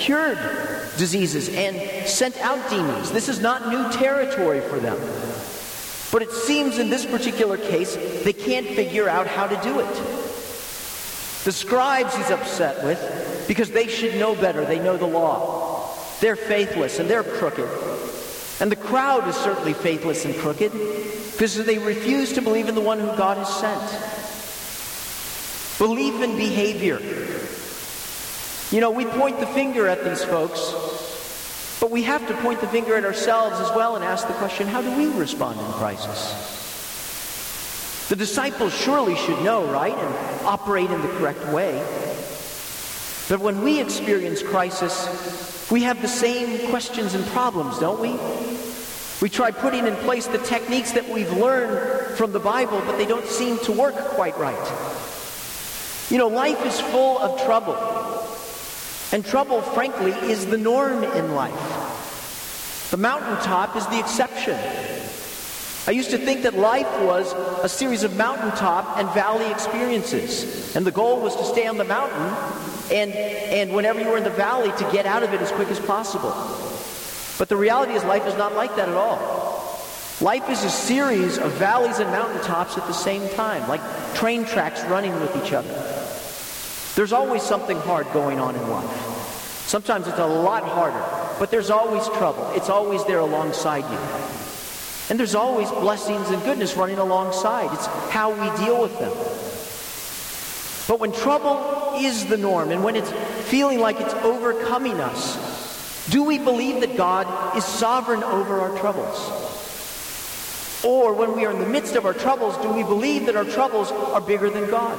cured 0.00 0.38
diseases 0.96 1.50
and 1.50 2.08
sent 2.08 2.38
out 2.38 2.70
demons. 2.70 3.12
This 3.12 3.28
is 3.28 3.38
not 3.38 3.68
new 3.68 3.92
territory 3.92 4.62
for 4.62 4.80
them. 4.80 4.96
But 6.10 6.22
it 6.22 6.30
seems 6.30 6.78
in 6.78 6.88
this 6.88 7.04
particular 7.04 7.58
case, 7.58 7.96
they 8.24 8.32
can't 8.32 8.66
figure 8.66 9.10
out 9.10 9.26
how 9.26 9.46
to 9.46 9.60
do 9.62 9.80
it. 9.80 9.94
The 11.44 11.52
scribes 11.52 12.16
he's 12.16 12.30
upset 12.30 12.82
with 12.82 13.44
because 13.46 13.70
they 13.70 13.88
should 13.88 14.14
know 14.14 14.34
better. 14.34 14.64
They 14.64 14.78
know 14.78 14.96
the 14.96 15.06
law. 15.06 15.94
They're 16.20 16.36
faithless 16.36 16.98
and 16.98 17.10
they're 17.10 17.24
crooked. 17.24 17.68
And 18.62 18.70
the 18.70 18.76
crowd 18.76 19.26
is 19.26 19.34
certainly 19.34 19.72
faithless 19.72 20.24
and 20.24 20.36
crooked 20.36 20.70
because 20.70 21.56
they 21.64 21.78
refuse 21.78 22.32
to 22.34 22.40
believe 22.40 22.68
in 22.68 22.76
the 22.76 22.80
one 22.80 23.00
who 23.00 23.08
God 23.16 23.36
has 23.36 23.52
sent. 23.52 23.82
Belief 25.78 26.22
in 26.22 26.36
behavior. 26.36 27.00
You 28.70 28.80
know, 28.80 28.92
we 28.92 29.04
point 29.04 29.40
the 29.40 29.48
finger 29.48 29.88
at 29.88 30.04
these 30.04 30.22
folks, 30.22 30.60
but 31.80 31.90
we 31.90 32.04
have 32.04 32.24
to 32.28 32.34
point 32.34 32.60
the 32.60 32.68
finger 32.68 32.94
at 32.94 33.04
ourselves 33.04 33.58
as 33.58 33.68
well 33.74 33.96
and 33.96 34.04
ask 34.04 34.28
the 34.28 34.34
question 34.34 34.68
how 34.68 34.80
do 34.80 34.96
we 34.96 35.08
respond 35.18 35.58
in 35.58 35.66
crisis? 35.72 36.30
The 38.10 38.16
disciples 38.16 38.72
surely 38.72 39.16
should 39.16 39.42
know, 39.42 39.66
right, 39.72 39.98
and 39.98 40.46
operate 40.46 40.88
in 40.88 41.02
the 41.02 41.08
correct 41.18 41.44
way. 41.48 41.84
But 43.28 43.40
when 43.40 43.62
we 43.62 43.80
experience 43.80 44.40
crisis, 44.40 45.61
we 45.72 45.84
have 45.84 46.02
the 46.02 46.08
same 46.08 46.68
questions 46.68 47.14
and 47.14 47.24
problems, 47.28 47.78
don't 47.78 47.98
we? 47.98 48.10
We 49.22 49.30
try 49.30 49.52
putting 49.52 49.86
in 49.86 49.96
place 49.96 50.26
the 50.26 50.36
techniques 50.36 50.92
that 50.92 51.08
we've 51.08 51.32
learned 51.32 52.14
from 52.18 52.32
the 52.32 52.38
Bible, 52.38 52.82
but 52.84 52.98
they 52.98 53.06
don't 53.06 53.24
seem 53.26 53.58
to 53.60 53.72
work 53.72 53.94
quite 53.94 54.36
right. 54.36 54.54
You 56.10 56.18
know, 56.18 56.28
life 56.28 56.62
is 56.66 56.78
full 56.78 57.18
of 57.18 57.40
trouble. 57.46 57.74
And 59.12 59.24
trouble, 59.24 59.62
frankly, 59.62 60.12
is 60.30 60.44
the 60.44 60.58
norm 60.58 61.04
in 61.04 61.34
life. 61.34 62.88
The 62.90 62.98
mountaintop 62.98 63.74
is 63.74 63.86
the 63.86 63.98
exception. 63.98 64.58
I 65.84 65.90
used 65.90 66.10
to 66.10 66.18
think 66.18 66.42
that 66.42 66.54
life 66.54 66.86
was 67.02 67.32
a 67.64 67.68
series 67.68 68.04
of 68.04 68.16
mountaintop 68.16 68.98
and 68.98 69.08
valley 69.10 69.50
experiences. 69.50 70.76
And 70.76 70.86
the 70.86 70.92
goal 70.92 71.20
was 71.20 71.34
to 71.34 71.44
stay 71.44 71.66
on 71.66 71.76
the 71.76 71.84
mountain 71.84 72.22
and, 72.92 73.12
and 73.12 73.74
whenever 73.74 74.00
you 74.00 74.08
were 74.08 74.16
in 74.16 74.22
the 74.22 74.30
valley, 74.30 74.70
to 74.70 74.90
get 74.92 75.06
out 75.06 75.22
of 75.22 75.32
it 75.32 75.40
as 75.40 75.50
quick 75.50 75.68
as 75.68 75.80
possible. 75.80 76.30
But 77.38 77.48
the 77.48 77.56
reality 77.56 77.94
is, 77.94 78.04
life 78.04 78.26
is 78.26 78.36
not 78.36 78.54
like 78.54 78.76
that 78.76 78.88
at 78.88 78.94
all. 78.94 79.18
Life 80.20 80.48
is 80.50 80.62
a 80.62 80.70
series 80.70 81.38
of 81.38 81.50
valleys 81.52 81.98
and 81.98 82.08
mountaintops 82.10 82.78
at 82.78 82.86
the 82.86 82.92
same 82.92 83.28
time, 83.30 83.66
like 83.68 83.80
train 84.14 84.44
tracks 84.44 84.84
running 84.84 85.12
with 85.14 85.34
each 85.42 85.52
other. 85.52 85.68
There's 86.94 87.12
always 87.12 87.42
something 87.42 87.78
hard 87.78 88.06
going 88.12 88.38
on 88.38 88.54
in 88.54 88.70
life. 88.70 89.66
Sometimes 89.66 90.06
it's 90.06 90.18
a 90.18 90.26
lot 90.26 90.62
harder, 90.62 91.02
but 91.40 91.50
there's 91.50 91.70
always 91.70 92.06
trouble. 92.10 92.48
It's 92.52 92.68
always 92.68 93.04
there 93.06 93.20
alongside 93.20 93.90
you. 93.90 94.41
And 95.10 95.18
there's 95.18 95.34
always 95.34 95.70
blessings 95.70 96.30
and 96.30 96.42
goodness 96.44 96.76
running 96.76 96.98
alongside. 96.98 97.72
It's 97.72 97.86
how 97.86 98.30
we 98.30 98.64
deal 98.64 98.80
with 98.80 98.98
them. 98.98 99.12
But 100.88 101.00
when 101.00 101.12
trouble 101.12 101.94
is 101.96 102.26
the 102.26 102.36
norm 102.36 102.70
and 102.70 102.82
when 102.82 102.96
it's 102.96 103.10
feeling 103.48 103.78
like 103.78 104.00
it's 104.00 104.14
overcoming 104.14 105.00
us, 105.00 106.08
do 106.10 106.24
we 106.24 106.38
believe 106.38 106.80
that 106.80 106.96
God 106.96 107.56
is 107.56 107.64
sovereign 107.64 108.22
over 108.24 108.60
our 108.60 108.76
troubles? 108.78 109.50
Or 110.84 111.14
when 111.14 111.36
we 111.36 111.46
are 111.46 111.52
in 111.52 111.60
the 111.60 111.68
midst 111.68 111.94
of 111.94 112.04
our 112.04 112.14
troubles, 112.14 112.56
do 112.58 112.72
we 112.72 112.82
believe 112.82 113.26
that 113.26 113.36
our 113.36 113.44
troubles 113.44 113.92
are 113.92 114.20
bigger 114.20 114.50
than 114.50 114.68
God? 114.68 114.98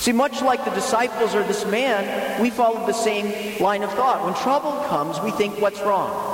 See, 0.00 0.12
much 0.12 0.42
like 0.42 0.64
the 0.64 0.70
disciples 0.72 1.34
or 1.34 1.44
this 1.44 1.64
man, 1.66 2.40
we 2.42 2.50
follow 2.50 2.86
the 2.86 2.92
same 2.92 3.60
line 3.60 3.82
of 3.82 3.92
thought. 3.92 4.24
When 4.24 4.34
trouble 4.34 4.72
comes, 4.88 5.20
we 5.20 5.30
think, 5.32 5.60
what's 5.60 5.80
wrong? 5.80 6.27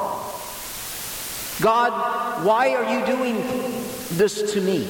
God, 1.60 2.44
why 2.44 2.74
are 2.74 2.98
you 2.98 3.06
doing 3.06 3.36
this 4.10 4.52
to 4.54 4.60
me? 4.60 4.84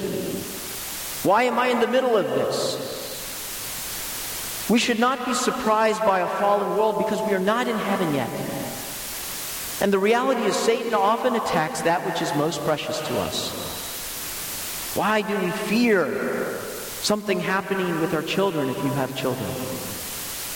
Why 1.23 1.45
am 1.45 1.59
I 1.59 1.69
in 1.69 1.81
the 1.81 1.87
middle 1.87 2.17
of 2.17 2.27
this? 2.27 2.93
We 4.69 4.79
should 4.79 4.99
not 4.99 5.27
be 5.27 5.35
surprised 5.35 6.01
by 6.01 6.21
a 6.21 6.27
fallen 6.27 6.77
world 6.77 6.99
because 6.99 7.21
we 7.29 7.35
are 7.35 7.39
not 7.39 7.69
in 7.69 7.77
heaven 7.77 8.15
yet. 8.15 8.31
And 9.81 9.93
the 9.93 9.99
reality 9.99 10.43
is, 10.43 10.57
Satan 10.57 10.95
often 10.95 11.35
attacks 11.37 11.83
that 11.83 12.07
which 12.07 12.23
is 12.23 12.35
most 12.35 12.63
precious 12.63 12.99
to 13.01 13.19
us. 13.21 14.95
Why 14.95 15.21
do 15.23 15.37
we 15.39 15.51
fear 15.51 16.59
something 17.03 17.41
happening 17.41 18.01
with 18.01 18.15
our 18.15 18.23
children 18.23 18.71
if 18.71 18.77
you 18.77 18.91
have 18.91 19.15
children? 19.17 19.51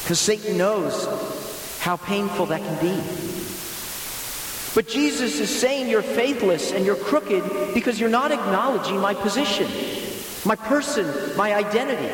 Because 0.02 0.20
Satan 0.20 0.56
knows 0.56 1.06
how 1.80 1.96
painful 1.96 2.46
that 2.46 2.60
can 2.60 2.80
be. 2.80 3.02
But 4.78 4.86
Jesus 4.86 5.40
is 5.40 5.50
saying 5.50 5.88
you're 5.88 6.02
faithless 6.02 6.70
and 6.70 6.86
you're 6.86 6.94
crooked 6.94 7.74
because 7.74 7.98
you're 7.98 8.08
not 8.08 8.30
acknowledging 8.30 9.00
my 9.00 9.12
position, 9.12 9.66
my 10.46 10.54
person, 10.54 11.36
my 11.36 11.52
identity. 11.52 12.06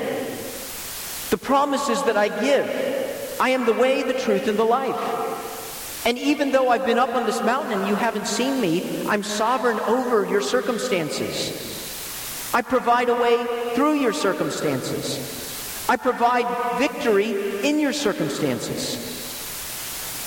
The 1.28 1.37
promises 1.37 2.02
that 2.04 2.16
I 2.16 2.28
give. 2.40 3.37
I 3.38 3.50
am 3.50 3.66
the 3.66 3.75
way, 3.75 4.02
the 4.02 4.14
truth, 4.14 4.49
and 4.49 4.59
the 4.59 4.64
life. 4.64 6.06
And 6.06 6.18
even 6.18 6.52
though 6.52 6.71
I've 6.71 6.87
been 6.87 6.99
up 6.99 7.11
on 7.11 7.26
this 7.26 7.42
mountain 7.42 7.78
and 7.78 7.87
you 7.87 7.97
haven't 7.97 8.26
seen 8.26 8.62
me, 8.62 9.06
I'm 9.09 9.23
sovereign 9.23 9.78
over 9.80 10.25
your 10.25 10.40
circumstances. 10.40 12.50
I 12.54 12.62
provide 12.62 13.11
a 13.11 13.14
way 13.14 13.44
through 13.75 14.00
your 14.00 14.14
circumstances. 14.14 15.85
I 15.87 15.99
provide 15.99 16.78
victory 16.78 17.62
in 17.62 17.78
your 17.78 17.92
circumstances. 17.92 19.13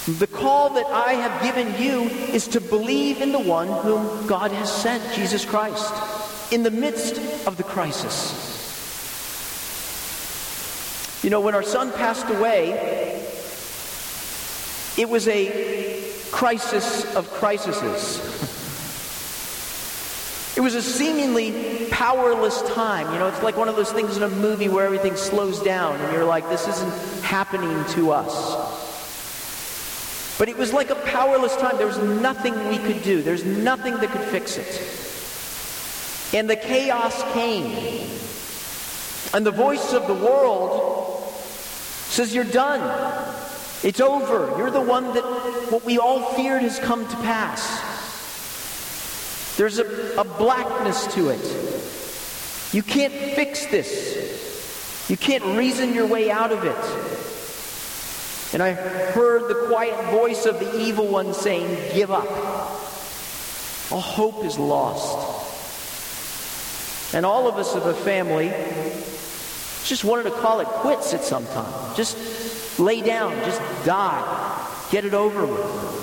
The 0.07 0.27
call 0.27 0.69
that 0.69 0.85
I 0.85 1.15
have 1.15 1.43
given 1.43 1.81
you 1.81 2.03
is 2.03 2.47
to 2.49 2.61
believe 2.61 3.21
in 3.21 3.33
the 3.33 3.39
one 3.39 3.67
whom 3.67 4.25
God 4.25 4.51
has 4.53 4.71
sent, 4.73 5.03
Jesus 5.13 5.43
Christ, 5.43 5.93
in 6.53 6.63
the 6.63 6.71
midst 6.71 7.17
of 7.45 7.57
the 7.57 7.63
crisis. 7.63 8.55
You 11.25 11.29
know, 11.29 11.41
when 11.41 11.55
our 11.55 11.63
son 11.63 11.91
passed 11.91 12.29
away, 12.29 13.25
it 14.97 15.09
was 15.09 15.27
a 15.27 16.09
crisis 16.31 17.13
of 17.13 17.29
crises. 17.31 17.75
It 20.55 20.61
was 20.61 20.75
a 20.75 20.81
seemingly 20.81 21.89
powerless 21.91 22.61
time. 22.73 23.11
You 23.11 23.19
know, 23.19 23.27
it's 23.27 23.43
like 23.43 23.57
one 23.57 23.67
of 23.67 23.75
those 23.75 23.91
things 23.91 24.15
in 24.15 24.23
a 24.23 24.29
movie 24.29 24.69
where 24.69 24.85
everything 24.85 25.17
slows 25.17 25.61
down 25.61 25.99
and 25.99 26.13
you're 26.13 26.23
like, 26.23 26.47
this 26.47 26.65
isn't 26.65 27.23
happening 27.23 27.83
to 27.95 28.11
us. 28.11 28.86
But 30.37 30.49
it 30.49 30.57
was 30.57 30.71
like 30.71 30.89
a 30.89 30.95
powerless 30.95 31.55
time. 31.55 31.77
There 31.77 31.87
was 31.87 31.97
nothing 31.97 32.53
we 32.69 32.77
could 32.77 33.03
do, 33.03 33.21
there's 33.21 33.45
nothing 33.45 33.95
that 33.97 34.11
could 34.11 34.21
fix 34.21 34.57
it. 34.57 36.35
And 36.35 36.49
the 36.49 36.55
chaos 36.55 37.23
came. 37.33 38.09
And 39.33 39.45
the 39.45 39.51
voice 39.51 39.93
of 39.93 40.07
the 40.07 40.13
world 40.13 41.31
says, 42.09 42.33
You're 42.33 42.43
done. 42.43 42.81
It's 43.83 44.01
over. 44.01 44.57
You're 44.57 44.71
the 44.71 44.81
one 44.81 45.13
that 45.13 45.23
what 45.71 45.85
we 45.85 45.97
all 45.97 46.33
feared 46.33 46.63
has 46.63 46.79
come 46.79 47.07
to 47.07 47.15
pass. 47.17 47.85
There's 49.57 49.79
a, 49.79 50.19
a 50.19 50.23
blackness 50.23 51.13
to 51.15 51.29
it. 51.29 52.73
You 52.73 52.83
can't 52.83 53.13
fix 53.13 53.65
this. 53.67 55.07
You 55.09 55.17
can't 55.17 55.43
reason 55.57 55.93
your 55.93 56.07
way 56.07 56.29
out 56.29 56.51
of 56.51 56.63
it. 56.63 57.16
And 58.53 58.63
I 58.63 58.73
heard 58.73 59.49
the 59.49 59.67
quiet 59.67 60.11
voice 60.11 60.45
of 60.45 60.59
the 60.59 60.79
evil 60.79 61.07
one 61.07 61.33
saying, 61.33 61.93
Give 61.93 62.11
up. 62.11 62.29
All 63.91 64.01
hope 64.01 64.43
is 64.45 64.57
lost. 64.57 65.35
And 67.13 67.25
all 67.25 67.47
of 67.47 67.55
us 67.55 67.75
of 67.75 67.85
a 67.85 67.93
family 67.93 68.49
just 69.85 70.03
wanted 70.03 70.23
to 70.23 70.31
call 70.31 70.59
it 70.59 70.67
quits 70.67 71.13
at 71.13 71.23
some 71.23 71.45
time. 71.47 71.95
Just 71.95 72.79
lay 72.79 73.01
down, 73.01 73.33
just 73.45 73.61
die, 73.85 74.87
get 74.91 75.05
it 75.05 75.13
over 75.13 75.45
with. 75.45 75.97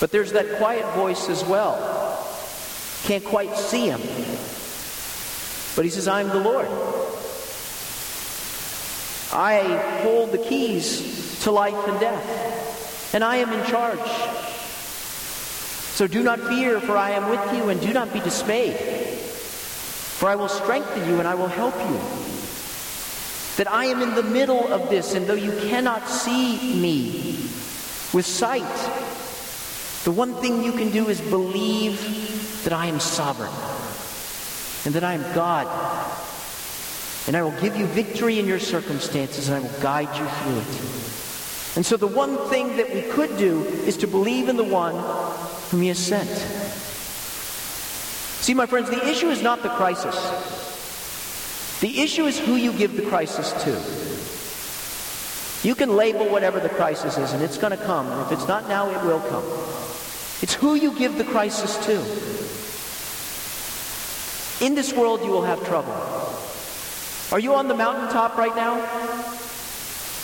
But 0.00 0.10
there's 0.10 0.32
that 0.32 0.58
quiet 0.58 0.86
voice 0.94 1.28
as 1.28 1.44
well. 1.44 1.76
Can't 3.04 3.24
quite 3.24 3.56
see 3.56 3.86
him. 3.86 4.00
But 5.76 5.84
he 5.84 5.90
says, 5.90 6.08
I'm 6.08 6.28
the 6.28 6.40
Lord. 6.40 6.68
I 9.32 10.00
hold 10.02 10.32
the 10.32 10.38
keys 10.38 11.40
to 11.42 11.50
life 11.50 11.88
and 11.88 12.00
death, 12.00 13.14
and 13.14 13.24
I 13.24 13.36
am 13.36 13.52
in 13.52 13.64
charge. 13.66 13.98
So 15.96 16.06
do 16.06 16.22
not 16.22 16.40
fear, 16.40 16.80
for 16.80 16.96
I 16.96 17.12
am 17.12 17.30
with 17.30 17.54
you, 17.54 17.70
and 17.70 17.80
do 17.80 17.92
not 17.92 18.12
be 18.12 18.20
dismayed. 18.20 18.76
For 18.76 20.28
I 20.28 20.34
will 20.34 20.48
strengthen 20.48 21.08
you 21.08 21.18
and 21.18 21.28
I 21.28 21.34
will 21.34 21.46
help 21.46 21.74
you. 21.76 22.00
That 23.56 23.70
I 23.70 23.86
am 23.86 24.02
in 24.02 24.14
the 24.14 24.22
middle 24.22 24.72
of 24.72 24.88
this, 24.88 25.14
and 25.14 25.26
though 25.26 25.34
you 25.34 25.52
cannot 25.68 26.08
see 26.08 26.80
me 26.80 27.32
with 28.12 28.24
sight, 28.24 28.62
the 30.04 30.12
one 30.12 30.34
thing 30.36 30.62
you 30.62 30.72
can 30.72 30.90
do 30.90 31.08
is 31.08 31.20
believe 31.20 32.64
that 32.64 32.72
I 32.72 32.86
am 32.86 33.00
sovereign 33.00 33.52
and 34.84 34.94
that 34.94 35.04
I 35.04 35.14
am 35.14 35.34
God. 35.34 35.66
And 37.26 37.36
I 37.36 37.42
will 37.42 37.58
give 37.60 37.76
you 37.76 37.86
victory 37.86 38.38
in 38.38 38.46
your 38.46 38.60
circumstances 38.60 39.48
and 39.48 39.56
I 39.56 39.60
will 39.60 39.80
guide 39.80 40.16
you 40.16 40.26
through 40.26 40.58
it. 40.60 41.76
And 41.76 41.84
so 41.84 41.96
the 41.96 42.06
one 42.06 42.38
thing 42.48 42.76
that 42.76 42.92
we 42.94 43.02
could 43.02 43.36
do 43.36 43.64
is 43.64 43.96
to 43.98 44.06
believe 44.06 44.48
in 44.48 44.56
the 44.56 44.64
one 44.64 44.94
whom 45.70 45.82
he 45.82 45.88
has 45.88 45.98
sent. 45.98 46.30
See, 48.42 48.54
my 48.54 48.66
friends, 48.66 48.88
the 48.88 49.08
issue 49.08 49.28
is 49.28 49.42
not 49.42 49.62
the 49.62 49.70
crisis. 49.70 50.14
The 51.80 52.00
issue 52.00 52.26
is 52.26 52.38
who 52.38 52.54
you 52.54 52.72
give 52.72 52.96
the 52.96 53.02
crisis 53.02 53.52
to. 53.64 53.72
You 55.66 55.74
can 55.74 55.96
label 55.96 56.28
whatever 56.28 56.60
the 56.60 56.68
crisis 56.68 57.18
is, 57.18 57.32
and 57.32 57.42
it's 57.42 57.58
going 57.58 57.76
to 57.76 57.84
come. 57.84 58.06
And 58.06 58.20
if 58.22 58.32
it's 58.32 58.46
not 58.46 58.68
now, 58.68 58.88
it 58.88 59.04
will 59.04 59.20
come. 59.20 59.44
It's 60.42 60.54
who 60.54 60.76
you 60.76 60.96
give 60.96 61.18
the 61.18 61.24
crisis 61.24 61.76
to. 61.86 61.96
In 64.64 64.74
this 64.74 64.92
world, 64.94 65.22
you 65.24 65.30
will 65.30 65.44
have 65.44 65.66
trouble. 65.66 65.92
Are 67.32 67.40
you 67.40 67.54
on 67.54 67.66
the 67.66 67.74
mountaintop 67.74 68.36
right 68.36 68.54
now? 68.54 68.74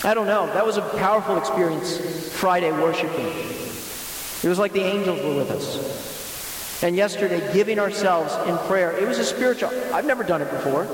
I 0.05 0.15
don't 0.15 0.27
know. 0.27 0.47
That 0.47 0.65
was 0.65 0.77
a 0.77 0.83
powerful 0.83 1.37
experience 1.37 1.99
Friday 2.33 2.71
worshiping. 2.71 3.27
It 3.27 4.49
was 4.49 4.59
like 4.59 4.73
the 4.73 4.83
angels 4.83 5.21
were 5.23 5.35
with 5.35 5.51
us. 5.51 6.83
And 6.83 6.97
yesterday, 6.97 7.53
giving 7.53 7.79
ourselves 7.79 8.35
in 8.49 8.57
prayer. 8.67 8.93
It 8.93 9.07
was 9.07 9.19
a 9.19 9.25
spiritual, 9.25 9.71
I've 9.93 10.05
never 10.05 10.25
done 10.25 10.43
it 10.43 10.51
before. 10.51 10.87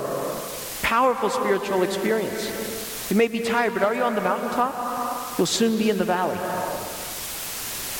Powerful 0.82 1.30
spiritual 1.30 1.82
experience. 1.82 3.10
You 3.10 3.16
may 3.16 3.28
be 3.28 3.40
tired, 3.40 3.72
but 3.74 3.82
are 3.82 3.94
you 3.94 4.02
on 4.02 4.14
the 4.14 4.20
mountaintop? 4.20 5.38
You'll 5.38 5.46
soon 5.46 5.78
be 5.78 5.88
in 5.88 5.96
the 5.96 6.04
valley. 6.04 6.38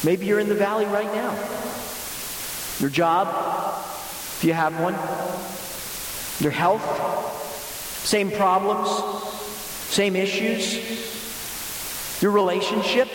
Maybe 0.04 0.26
you're 0.26 0.40
in 0.40 0.48
the 0.48 0.54
valley 0.54 0.84
right 0.86 1.12
now. 1.14 1.32
Your 2.80 2.90
job, 2.90 3.28
if 3.28 4.44
you 4.44 4.52
have 4.52 4.78
one. 4.80 4.94
Your 6.40 6.52
health, 6.52 6.82
same 8.08 8.30
problems, 8.30 8.88
same 9.90 10.16
issues. 10.16 10.72
Your 12.22 12.30
relationship, 12.30 13.06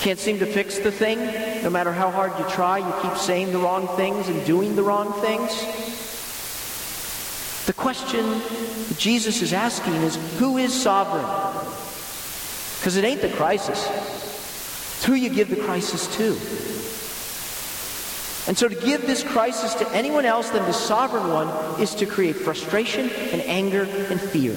can't 0.00 0.18
seem 0.18 0.40
to 0.40 0.46
fix 0.46 0.80
the 0.80 0.90
thing. 0.90 1.20
No 1.62 1.70
matter 1.70 1.92
how 1.92 2.10
hard 2.10 2.36
you 2.36 2.44
try, 2.50 2.78
you 2.78 2.92
keep 3.00 3.16
saying 3.16 3.52
the 3.52 3.58
wrong 3.58 3.86
things 3.96 4.28
and 4.28 4.44
doing 4.44 4.74
the 4.74 4.82
wrong 4.82 5.12
things. 5.20 5.54
The 7.66 7.72
question 7.72 8.42
Jesus 8.96 9.40
is 9.40 9.52
asking 9.52 9.94
is 9.94 10.16
who 10.40 10.58
is 10.58 10.74
sovereign? 10.74 11.26
Because 12.80 12.96
it 12.96 13.04
ain't 13.04 13.22
the 13.22 13.30
crisis. 13.30 13.86
It's 13.88 15.04
who 15.04 15.14
you 15.14 15.30
give 15.30 15.48
the 15.48 15.62
crisis 15.62 16.08
to. 16.16 16.79
And 18.50 18.58
so 18.58 18.66
to 18.66 18.74
give 18.74 19.02
this 19.02 19.22
crisis 19.22 19.74
to 19.74 19.88
anyone 19.90 20.24
else 20.24 20.50
than 20.50 20.64
the 20.64 20.72
sovereign 20.72 21.28
one 21.28 21.80
is 21.80 21.94
to 21.94 22.04
create 22.04 22.34
frustration 22.34 23.08
and 23.08 23.40
anger 23.42 23.84
and 23.84 24.20
fear. 24.20 24.56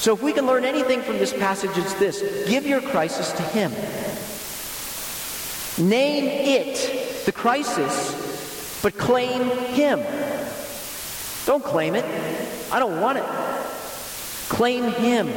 So 0.00 0.14
if 0.14 0.22
we 0.22 0.32
can 0.32 0.46
learn 0.46 0.64
anything 0.64 1.02
from 1.02 1.18
this 1.18 1.34
passage, 1.34 1.72
it's 1.74 1.92
this 1.92 2.48
give 2.48 2.66
your 2.66 2.80
crisis 2.80 3.32
to 3.32 3.42
Him. 3.42 3.70
Name 5.86 6.24
it, 6.24 7.26
the 7.26 7.32
crisis, 7.32 8.80
but 8.82 8.96
claim 8.96 9.50
Him. 9.74 10.00
Don't 11.44 11.62
claim 11.62 11.96
it. 11.96 12.04
I 12.72 12.78
don't 12.78 12.98
want 12.98 13.18
it. 13.18 13.24
Claim 14.48 14.84
Him 14.84 15.28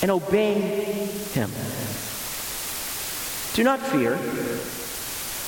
and 0.00 0.10
obey 0.10 0.54
him. 1.34 1.50
Do 3.54 3.64
not 3.64 3.80
fear 3.80 4.18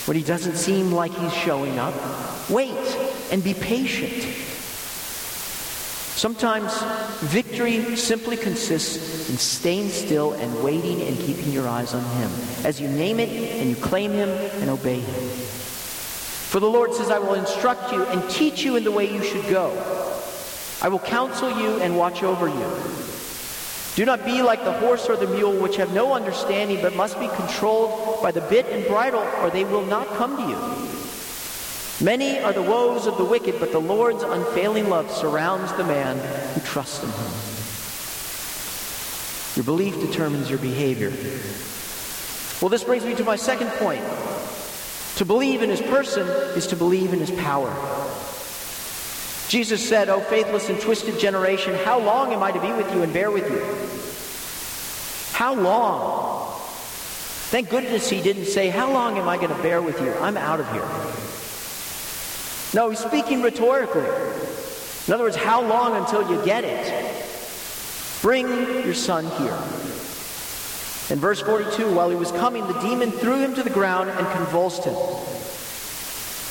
when 0.08 0.16
he 0.16 0.22
doesn't 0.22 0.56
seem 0.56 0.90
like 0.90 1.12
he's 1.12 1.34
showing 1.34 1.78
up. 1.78 1.94
Wait 2.48 2.72
and 3.30 3.44
be 3.44 3.52
patient. 3.52 4.24
Sometimes 6.16 6.72
victory 7.30 7.94
simply 7.94 8.38
consists 8.38 9.28
in 9.28 9.36
staying 9.36 9.90
still 9.90 10.32
and 10.32 10.64
waiting 10.64 11.02
and 11.02 11.16
keeping 11.18 11.52
your 11.52 11.68
eyes 11.68 11.92
on 11.92 12.02
him 12.16 12.30
as 12.64 12.80
you 12.80 12.88
name 12.88 13.20
it 13.20 13.28
and 13.28 13.68
you 13.68 13.76
claim 13.76 14.12
him 14.12 14.30
and 14.30 14.70
obey 14.70 14.98
him. 14.98 15.30
For 16.48 16.58
the 16.58 16.70
Lord 16.70 16.94
says, 16.94 17.10
I 17.10 17.18
will 17.18 17.34
instruct 17.34 17.92
you 17.92 18.02
and 18.06 18.28
teach 18.30 18.64
you 18.64 18.76
in 18.76 18.84
the 18.84 18.90
way 18.90 19.12
you 19.12 19.22
should 19.22 19.46
go. 19.50 19.70
I 20.80 20.88
will 20.88 21.00
counsel 21.00 21.50
you 21.50 21.80
and 21.80 21.98
watch 21.98 22.22
over 22.22 22.48
you. 22.48 22.72
Do 23.98 24.04
not 24.04 24.24
be 24.24 24.42
like 24.42 24.62
the 24.62 24.74
horse 24.74 25.08
or 25.08 25.16
the 25.16 25.26
mule, 25.26 25.60
which 25.60 25.74
have 25.74 25.92
no 25.92 26.12
understanding, 26.12 26.80
but 26.80 26.94
must 26.94 27.18
be 27.18 27.26
controlled 27.26 28.22
by 28.22 28.30
the 28.30 28.42
bit 28.42 28.64
and 28.66 28.86
bridle, 28.86 29.26
or 29.42 29.50
they 29.50 29.64
will 29.64 29.84
not 29.84 30.06
come 30.10 30.36
to 30.36 30.42
you. 30.44 32.04
Many 32.04 32.38
are 32.38 32.52
the 32.52 32.62
woes 32.62 33.08
of 33.08 33.18
the 33.18 33.24
wicked, 33.24 33.58
but 33.58 33.72
the 33.72 33.80
Lord's 33.80 34.22
unfailing 34.22 34.88
love 34.88 35.10
surrounds 35.10 35.72
the 35.72 35.82
man 35.82 36.16
who 36.54 36.60
trusts 36.60 37.02
in 37.02 37.10
him. 37.10 37.32
Your 39.56 39.64
belief 39.64 40.00
determines 40.00 40.48
your 40.48 40.60
behavior. 40.60 41.10
Well, 42.62 42.68
this 42.68 42.84
brings 42.84 43.04
me 43.04 43.16
to 43.16 43.24
my 43.24 43.34
second 43.34 43.70
point. 43.80 44.04
To 45.16 45.24
believe 45.24 45.60
in 45.60 45.70
his 45.70 45.82
person 45.82 46.24
is 46.56 46.68
to 46.68 46.76
believe 46.76 47.12
in 47.12 47.18
his 47.18 47.32
power. 47.32 47.74
Jesus 49.48 49.86
said, 49.86 50.10
O 50.10 50.20
faithless 50.20 50.68
and 50.68 50.78
twisted 50.78 51.18
generation, 51.18 51.74
how 51.74 51.98
long 51.98 52.34
am 52.34 52.42
I 52.42 52.52
to 52.52 52.60
be 52.60 52.70
with 52.70 52.92
you 52.94 53.02
and 53.02 53.12
bear 53.14 53.30
with 53.30 53.50
you? 53.50 53.64
How 55.34 55.54
long? 55.54 56.52
Thank 57.50 57.70
goodness 57.70 58.10
he 58.10 58.20
didn't 58.20 58.44
say, 58.44 58.68
How 58.68 58.92
long 58.92 59.16
am 59.16 59.26
I 59.26 59.36
going 59.38 59.48
to 59.48 59.62
bear 59.62 59.80
with 59.80 59.98
you? 60.02 60.12
I'm 60.14 60.36
out 60.36 60.60
of 60.60 60.70
here. 60.72 60.84
No, 62.74 62.90
he's 62.90 62.98
speaking 62.98 63.40
rhetorically. 63.40 64.04
In 65.06 65.14
other 65.14 65.24
words, 65.24 65.36
how 65.36 65.62
long 65.62 65.96
until 65.96 66.30
you 66.30 66.44
get 66.44 66.64
it? 66.64 67.24
Bring 68.20 68.48
your 68.84 68.92
son 68.92 69.24
here. 69.24 69.56
In 71.10 71.18
verse 71.18 71.40
42, 71.40 71.94
while 71.94 72.10
he 72.10 72.16
was 72.16 72.30
coming, 72.32 72.66
the 72.66 72.78
demon 72.80 73.12
threw 73.12 73.38
him 73.38 73.54
to 73.54 73.62
the 73.62 73.70
ground 73.70 74.10
and 74.10 74.26
convulsed 74.32 74.84
him. 74.84 74.96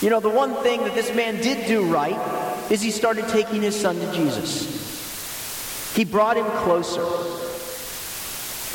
You 0.01 0.09
know, 0.09 0.19
the 0.19 0.29
one 0.29 0.55
thing 0.63 0.83
that 0.85 0.95
this 0.95 1.13
man 1.13 1.39
did 1.41 1.67
do 1.67 1.85
right 1.85 2.17
is 2.69 2.81
he 2.81 2.91
started 2.91 3.27
taking 3.29 3.61
his 3.61 3.79
son 3.79 3.99
to 3.99 4.11
Jesus. 4.13 5.95
He 5.95 6.03
brought 6.03 6.37
him 6.37 6.45
closer. 6.45 7.05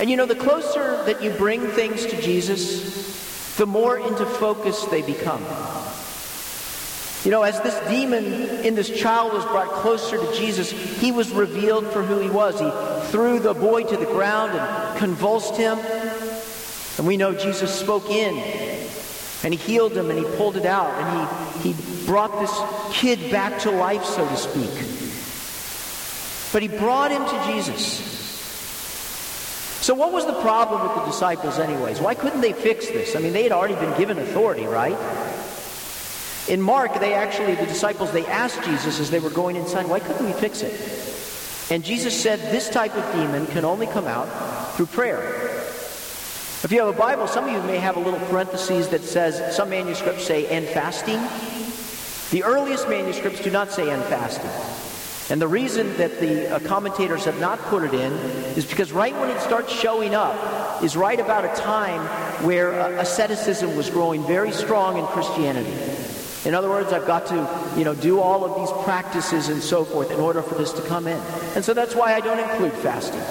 And 0.00 0.10
you 0.10 0.16
know, 0.16 0.26
the 0.26 0.34
closer 0.34 1.04
that 1.04 1.22
you 1.22 1.30
bring 1.30 1.66
things 1.68 2.06
to 2.06 2.20
Jesus, 2.20 3.56
the 3.56 3.66
more 3.66 3.98
into 3.98 4.24
focus 4.24 4.84
they 4.86 5.02
become. 5.02 5.44
You 7.24 7.30
know, 7.30 7.42
as 7.42 7.60
this 7.60 7.78
demon 7.88 8.24
in 8.64 8.74
this 8.74 8.90
child 8.90 9.32
was 9.32 9.44
brought 9.44 9.68
closer 9.68 10.18
to 10.18 10.34
Jesus, 10.34 10.70
he 10.70 11.12
was 11.12 11.30
revealed 11.30 11.86
for 11.86 12.02
who 12.02 12.18
he 12.18 12.28
was. 12.28 12.58
He 12.58 13.10
threw 13.12 13.38
the 13.38 13.54
boy 13.54 13.84
to 13.84 13.96
the 13.96 14.06
ground 14.06 14.52
and 14.52 14.98
convulsed 14.98 15.56
him. 15.56 15.78
And 16.98 17.06
we 17.06 17.16
know 17.16 17.32
Jesus 17.32 17.72
spoke 17.72 18.10
in 18.10 18.71
and 19.44 19.52
he 19.52 19.58
healed 19.58 19.96
him 19.96 20.10
and 20.10 20.18
he 20.18 20.24
pulled 20.36 20.56
it 20.56 20.66
out 20.66 20.90
and 20.90 21.62
he, 21.62 21.72
he 21.72 22.06
brought 22.06 22.40
this 22.40 22.98
kid 22.98 23.30
back 23.30 23.60
to 23.62 23.70
life, 23.70 24.04
so 24.04 24.26
to 24.26 24.36
speak. 24.36 24.70
But 26.52 26.62
he 26.62 26.68
brought 26.68 27.10
him 27.10 27.24
to 27.24 27.52
Jesus. 27.52 28.10
So, 29.82 29.94
what 29.94 30.12
was 30.12 30.26
the 30.26 30.40
problem 30.42 30.82
with 30.82 30.94
the 30.94 31.04
disciples, 31.06 31.58
anyways? 31.58 32.00
Why 32.00 32.14
couldn't 32.14 32.40
they 32.40 32.52
fix 32.52 32.86
this? 32.86 33.16
I 33.16 33.18
mean, 33.18 33.32
they 33.32 33.42
had 33.42 33.50
already 33.50 33.74
been 33.74 33.96
given 33.98 34.18
authority, 34.18 34.64
right? 34.64 34.96
In 36.48 36.60
Mark, 36.60 37.00
they 37.00 37.14
actually, 37.14 37.54
the 37.54 37.66
disciples, 37.66 38.12
they 38.12 38.26
asked 38.26 38.62
Jesus 38.64 39.00
as 39.00 39.10
they 39.10 39.18
were 39.18 39.30
going 39.30 39.56
inside, 39.56 39.88
why 39.88 39.98
couldn't 39.98 40.24
we 40.24 40.32
fix 40.32 40.62
it? 40.62 40.72
And 41.72 41.84
Jesus 41.84 42.20
said, 42.20 42.38
this 42.52 42.68
type 42.68 42.94
of 42.94 43.12
demon 43.14 43.46
can 43.46 43.64
only 43.64 43.86
come 43.86 44.06
out 44.06 44.26
through 44.74 44.86
prayer. 44.86 45.61
If 46.64 46.70
you 46.70 46.78
have 46.78 46.94
a 46.94 46.96
Bible, 46.96 47.26
some 47.26 47.46
of 47.46 47.50
you 47.50 47.60
may 47.62 47.78
have 47.78 47.96
a 47.96 48.00
little 48.00 48.20
parenthesis 48.20 48.86
that 48.88 49.02
says, 49.02 49.56
some 49.56 49.70
manuscripts 49.70 50.24
say, 50.24 50.46
and 50.46 50.64
fasting. 50.64 51.18
The 52.30 52.44
earliest 52.44 52.88
manuscripts 52.88 53.40
do 53.40 53.50
not 53.50 53.72
say 53.72 53.90
and 53.90 54.00
fasting. 54.04 54.48
And 55.28 55.42
the 55.42 55.48
reason 55.48 55.96
that 55.96 56.20
the 56.20 56.54
uh, 56.54 56.60
commentators 56.60 57.24
have 57.24 57.40
not 57.40 57.58
put 57.62 57.82
it 57.82 57.94
in 57.94 58.12
is 58.56 58.64
because 58.64 58.92
right 58.92 59.12
when 59.18 59.28
it 59.28 59.40
starts 59.40 59.72
showing 59.72 60.14
up 60.14 60.84
is 60.84 60.96
right 60.96 61.18
about 61.18 61.44
a 61.44 61.60
time 61.60 62.00
where 62.44 62.80
uh, 62.80 63.00
asceticism 63.00 63.76
was 63.76 63.90
growing 63.90 64.24
very 64.24 64.52
strong 64.52 64.98
in 64.98 65.06
Christianity. 65.06 65.72
In 66.48 66.54
other 66.54 66.68
words, 66.68 66.92
I've 66.92 67.08
got 67.08 67.26
to, 67.26 67.74
you 67.76 67.84
know, 67.84 67.96
do 67.96 68.20
all 68.20 68.44
of 68.44 68.54
these 68.54 68.84
practices 68.84 69.48
and 69.48 69.60
so 69.60 69.84
forth 69.84 70.12
in 70.12 70.20
order 70.20 70.42
for 70.42 70.54
this 70.54 70.72
to 70.74 70.82
come 70.82 71.08
in. 71.08 71.20
And 71.56 71.64
so 71.64 71.74
that's 71.74 71.96
why 71.96 72.14
I 72.14 72.20
don't 72.20 72.38
include 72.38 72.74
fasting. 72.74 73.22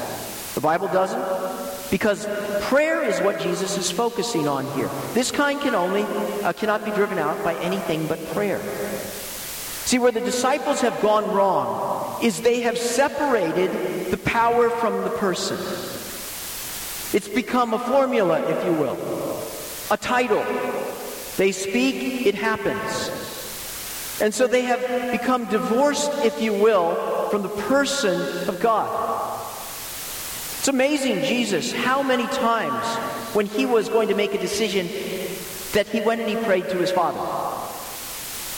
The 0.54 0.62
Bible 0.62 0.88
doesn't. 0.90 1.71
Because 1.92 2.26
prayer 2.62 3.04
is 3.04 3.20
what 3.20 3.40
Jesus 3.40 3.78
is 3.78 3.92
focusing 3.92 4.48
on 4.48 4.66
here. 4.78 4.90
This 5.14 5.30
kind 5.30 5.60
can 5.60 5.76
only 5.76 6.04
uh, 6.42 6.54
cannot 6.54 6.86
be 6.86 6.92
driven 6.92 7.20
out 7.20 7.44
by 7.44 7.54
anything 7.56 8.08
but 8.08 8.26
prayer. 8.34 8.62
See, 9.86 10.00
where 10.00 10.14
the 10.14 10.22
disciples 10.22 10.80
have 10.82 11.00
gone 11.02 11.30
wrong 11.36 12.24
is 12.24 12.42
they 12.42 12.62
have 12.62 12.78
separated 12.78 14.10
the 14.10 14.18
power 14.18 14.70
from 14.70 15.02
the 15.02 15.10
person. 15.10 15.58
It's 17.14 17.28
become 17.28 17.74
a 17.74 17.80
formula, 17.80 18.40
if 18.40 18.66
you 18.66 18.72
will, 18.72 18.98
a 19.92 19.98
title, 19.98 20.46
they 21.36 21.52
speak, 21.52 22.26
it 22.26 22.36
happens. 22.36 23.12
And 24.22 24.34
so 24.34 24.48
they 24.48 24.62
have 24.62 25.12
become 25.12 25.46
divorced, 25.46 26.12
if 26.24 26.42
you 26.42 26.54
will, 26.54 27.28
from 27.30 27.42
the 27.42 27.50
person 27.50 28.48
of 28.48 28.62
God. 28.62 29.11
It's 30.62 30.68
amazing, 30.68 31.24
Jesus, 31.24 31.72
how 31.72 32.04
many 32.04 32.28
times 32.28 32.86
when 33.34 33.48
he 33.48 33.66
was 33.66 33.90
going 33.90 34.10
to 34.10 34.14
make 34.14 34.36
a 34.36 34.38
decision 34.38 34.86
that 35.72 35.88
he 35.88 36.02
went 36.02 36.22
and 36.22 36.30
he 36.30 36.36
prayed 36.36 36.70
to 36.70 36.78
his 36.78 36.92
Father. 36.92 37.20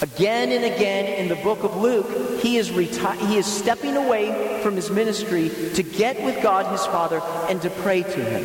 Again 0.02 0.52
and 0.52 0.66
again 0.66 1.06
in 1.06 1.30
the 1.30 1.42
book 1.42 1.64
of 1.64 1.78
Luke, 1.78 2.42
he 2.42 2.58
is, 2.58 2.72
reti- 2.72 3.18
he 3.30 3.38
is 3.38 3.46
stepping 3.46 3.96
away 3.96 4.60
from 4.62 4.76
his 4.76 4.92
ministry 4.92 5.50
to 5.76 5.82
get 5.82 6.22
with 6.26 6.44
God, 6.44 6.70
his 6.74 6.86
Father, 6.88 7.22
and 7.48 7.62
to 7.62 7.70
pray 7.70 8.04
to 8.04 8.10
him. 8.10 8.44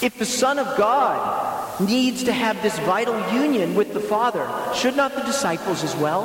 If 0.00 0.14
the 0.18 0.24
Son 0.24 0.58
of 0.58 0.74
God 0.78 1.82
needs 1.82 2.24
to 2.24 2.32
have 2.32 2.62
this 2.62 2.78
vital 2.78 3.30
union 3.34 3.74
with 3.74 3.92
the 3.92 4.00
Father, 4.00 4.50
should 4.74 4.96
not 4.96 5.14
the 5.14 5.20
disciples 5.20 5.84
as 5.84 5.94
well? 5.96 6.24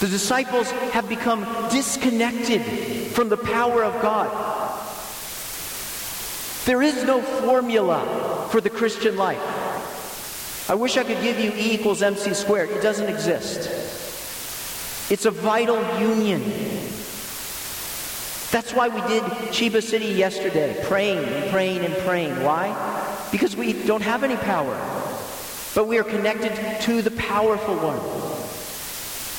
The 0.00 0.08
disciples 0.08 0.70
have 0.92 1.08
become 1.08 1.44
disconnected 1.70 2.97
from 3.18 3.28
the 3.28 3.36
power 3.36 3.82
of 3.82 4.00
God. 4.00 4.30
There 6.66 6.80
is 6.80 7.02
no 7.02 7.20
formula 7.20 8.46
for 8.52 8.60
the 8.60 8.70
Christian 8.70 9.16
life. 9.16 10.70
I 10.70 10.76
wish 10.76 10.96
I 10.96 11.02
could 11.02 11.20
give 11.20 11.40
you 11.40 11.50
E 11.50 11.74
equals 11.74 12.00
MC 12.00 12.32
squared. 12.32 12.70
It 12.70 12.80
doesn't 12.80 13.08
exist. 13.08 13.68
It's 15.10 15.24
a 15.24 15.32
vital 15.32 15.82
union 15.98 16.42
that's 18.52 18.72
why 18.72 18.86
we 18.88 19.00
did 19.08 19.24
Chiba 19.50 19.82
City 19.82 20.06
yesterday, 20.06 20.80
praying 20.84 21.18
and 21.18 21.50
praying 21.50 21.80
and 21.80 21.94
praying. 21.98 22.40
Why? 22.44 22.72
Because 23.32 23.56
we 23.56 23.72
don't 23.72 24.02
have 24.02 24.22
any 24.22 24.36
power, 24.36 24.74
but 25.74 25.88
we 25.88 25.98
are 25.98 26.04
connected 26.04 26.80
to 26.82 27.02
the 27.02 27.10
powerful 27.10 27.74
one. 27.76 27.98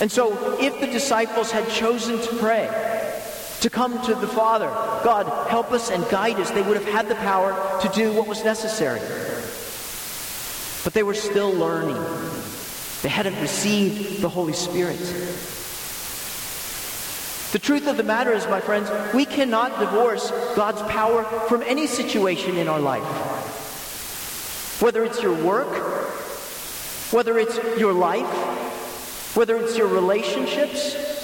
And 0.01 0.11
so, 0.11 0.59
if 0.59 0.79
the 0.79 0.87
disciples 0.87 1.49
had 1.49 1.67
chosen 1.69 2.21
to 2.21 2.35
pray, 2.35 2.88
to 3.61 3.69
come 3.69 4.01
to 4.05 4.15
the 4.15 4.27
Father, 4.27 4.67
God, 5.03 5.49
help 5.49 5.71
us 5.71 5.89
and 5.89 6.07
guide 6.09 6.39
us, 6.39 6.51
they 6.51 6.61
would 6.61 6.77
have 6.77 6.87
had 6.87 7.09
the 7.09 7.15
power 7.15 7.51
to 7.81 7.89
do 7.89 8.13
what 8.13 8.27
was 8.27 8.43
necessary. 8.43 8.99
But 10.83 10.93
they 10.93 11.03
were 11.03 11.13
still 11.13 11.51
learning. 11.51 12.01
They 13.01 13.09
hadn't 13.09 13.39
received 13.41 14.21
the 14.21 14.29
Holy 14.29 14.53
Spirit. 14.53 14.99
The 17.51 17.59
truth 17.59 17.87
of 17.87 17.97
the 17.97 18.03
matter 18.03 18.31
is, 18.31 18.45
my 18.47 18.61
friends, 18.61 18.89
we 19.13 19.25
cannot 19.25 19.79
divorce 19.79 20.31
God's 20.55 20.81
power 20.83 21.23
from 21.47 21.63
any 21.63 21.87
situation 21.87 22.57
in 22.57 22.67
our 22.67 22.79
life. 22.79 23.03
Whether 24.81 25.03
it's 25.03 25.21
your 25.21 25.33
work, 25.33 25.67
whether 27.11 27.39
it's 27.39 27.57
your 27.77 27.91
life, 27.91 29.35
whether 29.35 29.57
it's 29.57 29.77
your 29.77 29.87
relationships. 29.87 31.18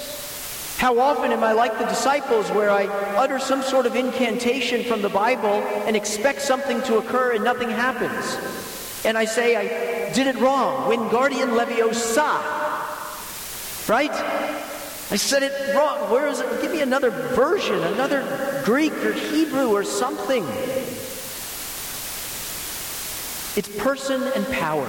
How 0.78 0.98
often 0.98 1.32
am 1.32 1.42
I 1.42 1.52
like 1.52 1.78
the 1.78 1.86
disciples 1.86 2.50
where 2.50 2.70
I 2.70 2.84
utter 3.16 3.38
some 3.38 3.62
sort 3.62 3.86
of 3.86 3.96
incantation 3.96 4.84
from 4.84 5.00
the 5.00 5.08
Bible 5.08 5.62
and 5.86 5.96
expect 5.96 6.42
something 6.42 6.82
to 6.82 6.98
occur 6.98 7.32
and 7.32 7.42
nothing 7.42 7.70
happens? 7.70 8.36
And 9.06 9.16
I 9.16 9.24
say 9.24 9.56
I 9.56 10.12
did 10.12 10.26
it 10.26 10.36
wrong. 10.36 10.86
When 10.86 10.98
Wingardium 10.98 11.56
Leviosa. 11.56 12.42
Right? 13.88 14.12
I 15.10 15.16
said 15.16 15.42
it 15.42 15.74
wrong. 15.74 16.10
Where 16.10 16.26
is 16.26 16.40
it? 16.40 16.60
Give 16.60 16.72
me 16.72 16.82
another 16.82 17.08
version, 17.10 17.82
another 17.82 18.62
Greek 18.66 18.92
or 18.92 19.14
Hebrew 19.14 19.68
or 19.68 19.82
something. 19.82 20.44
It's 23.56 23.68
person 23.78 24.22
and 24.34 24.46
power. 24.48 24.86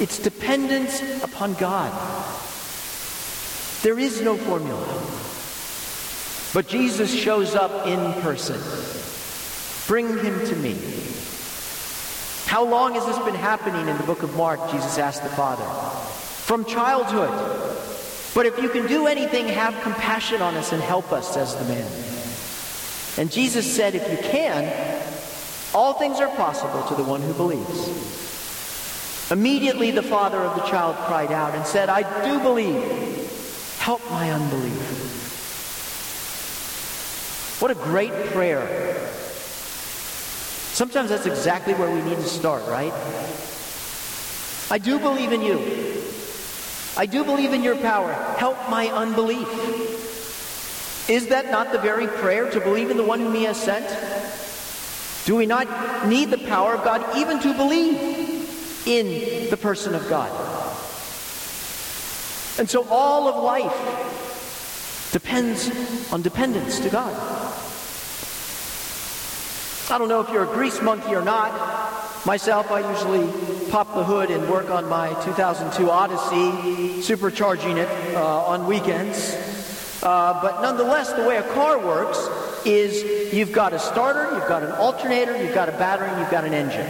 It's 0.00 0.18
dependence 0.18 1.02
upon 1.22 1.54
God. 1.54 1.92
There 3.82 3.98
is 3.98 4.20
no 4.20 4.36
formula. 4.36 4.86
But 6.52 6.68
Jesus 6.68 7.14
shows 7.14 7.54
up 7.54 7.86
in 7.86 8.20
person. 8.22 8.60
Bring 9.86 10.08
him 10.18 10.46
to 10.46 10.56
me. 10.56 10.76
How 12.46 12.64
long 12.64 12.94
has 12.94 13.06
this 13.06 13.18
been 13.20 13.34
happening 13.34 13.88
in 13.88 13.96
the 13.96 14.02
book 14.02 14.22
of 14.22 14.36
Mark? 14.36 14.60
Jesus 14.70 14.98
asked 14.98 15.22
the 15.22 15.28
Father. 15.30 15.64
From 15.64 16.64
childhood. 16.64 17.30
But 18.34 18.46
if 18.46 18.60
you 18.60 18.68
can 18.68 18.86
do 18.86 19.06
anything, 19.06 19.48
have 19.48 19.80
compassion 19.82 20.42
on 20.42 20.56
us 20.56 20.72
and 20.72 20.82
help 20.82 21.12
us, 21.12 21.32
says 21.32 21.54
the 21.54 21.64
man. 21.64 21.90
And 23.16 23.30
Jesus 23.30 23.72
said, 23.72 23.94
if 23.94 24.10
you 24.10 24.18
can, 24.28 24.72
all 25.74 25.94
things 25.94 26.20
are 26.20 26.34
possible 26.36 26.82
to 26.88 26.94
the 26.94 27.04
one 27.04 27.22
who 27.22 27.32
believes. 27.34 29.30
Immediately 29.30 29.92
the 29.92 30.02
father 30.02 30.38
of 30.38 30.56
the 30.56 30.62
child 30.62 30.96
cried 31.06 31.30
out 31.32 31.54
and 31.54 31.64
said, 31.64 31.88
I 31.88 32.02
do 32.24 32.40
believe. 32.40 33.30
Help 33.90 34.08
my 34.08 34.30
unbelief. 34.30 34.78
What 37.60 37.72
a 37.72 37.74
great 37.74 38.12
prayer. 38.26 38.62
Sometimes 40.72 41.08
that's 41.08 41.26
exactly 41.26 41.74
where 41.74 41.90
we 41.90 42.00
need 42.02 42.14
to 42.14 42.22
start, 42.22 42.62
right? 42.68 42.92
I 44.70 44.78
do 44.78 45.00
believe 45.00 45.32
in 45.32 45.42
you. 45.42 45.58
I 46.96 47.06
do 47.06 47.24
believe 47.24 47.52
in 47.52 47.64
your 47.64 47.74
power. 47.78 48.12
Help 48.38 48.56
my 48.70 48.86
unbelief. 48.90 49.48
Is 51.10 51.26
that 51.26 51.50
not 51.50 51.72
the 51.72 51.80
very 51.80 52.06
prayer 52.06 52.48
to 52.48 52.60
believe 52.60 52.92
in 52.92 52.96
the 52.96 53.02
one 53.02 53.18
whom 53.18 53.34
he 53.34 53.42
has 53.42 53.60
sent? 53.60 53.88
Do 55.24 55.34
we 55.34 55.46
not 55.46 56.06
need 56.06 56.30
the 56.30 56.38
power 56.38 56.74
of 56.74 56.84
God 56.84 57.16
even 57.16 57.40
to 57.40 57.52
believe 57.54 58.86
in 58.86 59.50
the 59.50 59.56
person 59.56 59.96
of 59.96 60.08
God? 60.08 60.30
And 62.60 62.68
so 62.68 62.86
all 62.90 63.26
of 63.26 63.42
life 63.42 65.10
depends 65.12 65.70
on 66.12 66.20
dependence 66.20 66.78
to 66.80 66.90
God. 66.90 67.14
I 69.90 69.96
don't 69.96 70.08
know 70.08 70.20
if 70.20 70.28
you're 70.28 70.44
a 70.44 70.54
grease 70.54 70.82
monkey 70.82 71.14
or 71.14 71.22
not. 71.22 72.26
Myself, 72.26 72.70
I 72.70 72.86
usually 72.92 73.26
pop 73.70 73.94
the 73.94 74.04
hood 74.04 74.30
and 74.30 74.46
work 74.50 74.68
on 74.68 74.86
my 74.90 75.08
2002 75.22 75.90
Odyssey, 75.90 77.00
supercharging 77.00 77.78
it 77.78 77.88
uh, 78.14 78.44
on 78.44 78.66
weekends. 78.66 79.34
Uh, 80.02 80.38
but 80.42 80.60
nonetheless, 80.60 81.14
the 81.14 81.24
way 81.24 81.38
a 81.38 81.52
car 81.54 81.78
works 81.78 82.28
is 82.66 83.32
you've 83.32 83.52
got 83.52 83.72
a 83.72 83.78
starter, 83.78 84.34
you've 84.34 84.48
got 84.48 84.62
an 84.62 84.72
alternator, 84.72 85.42
you've 85.42 85.54
got 85.54 85.70
a 85.70 85.72
battery, 85.72 86.10
and 86.10 86.20
you've 86.20 86.30
got 86.30 86.44
an 86.44 86.52
engine. 86.52 86.86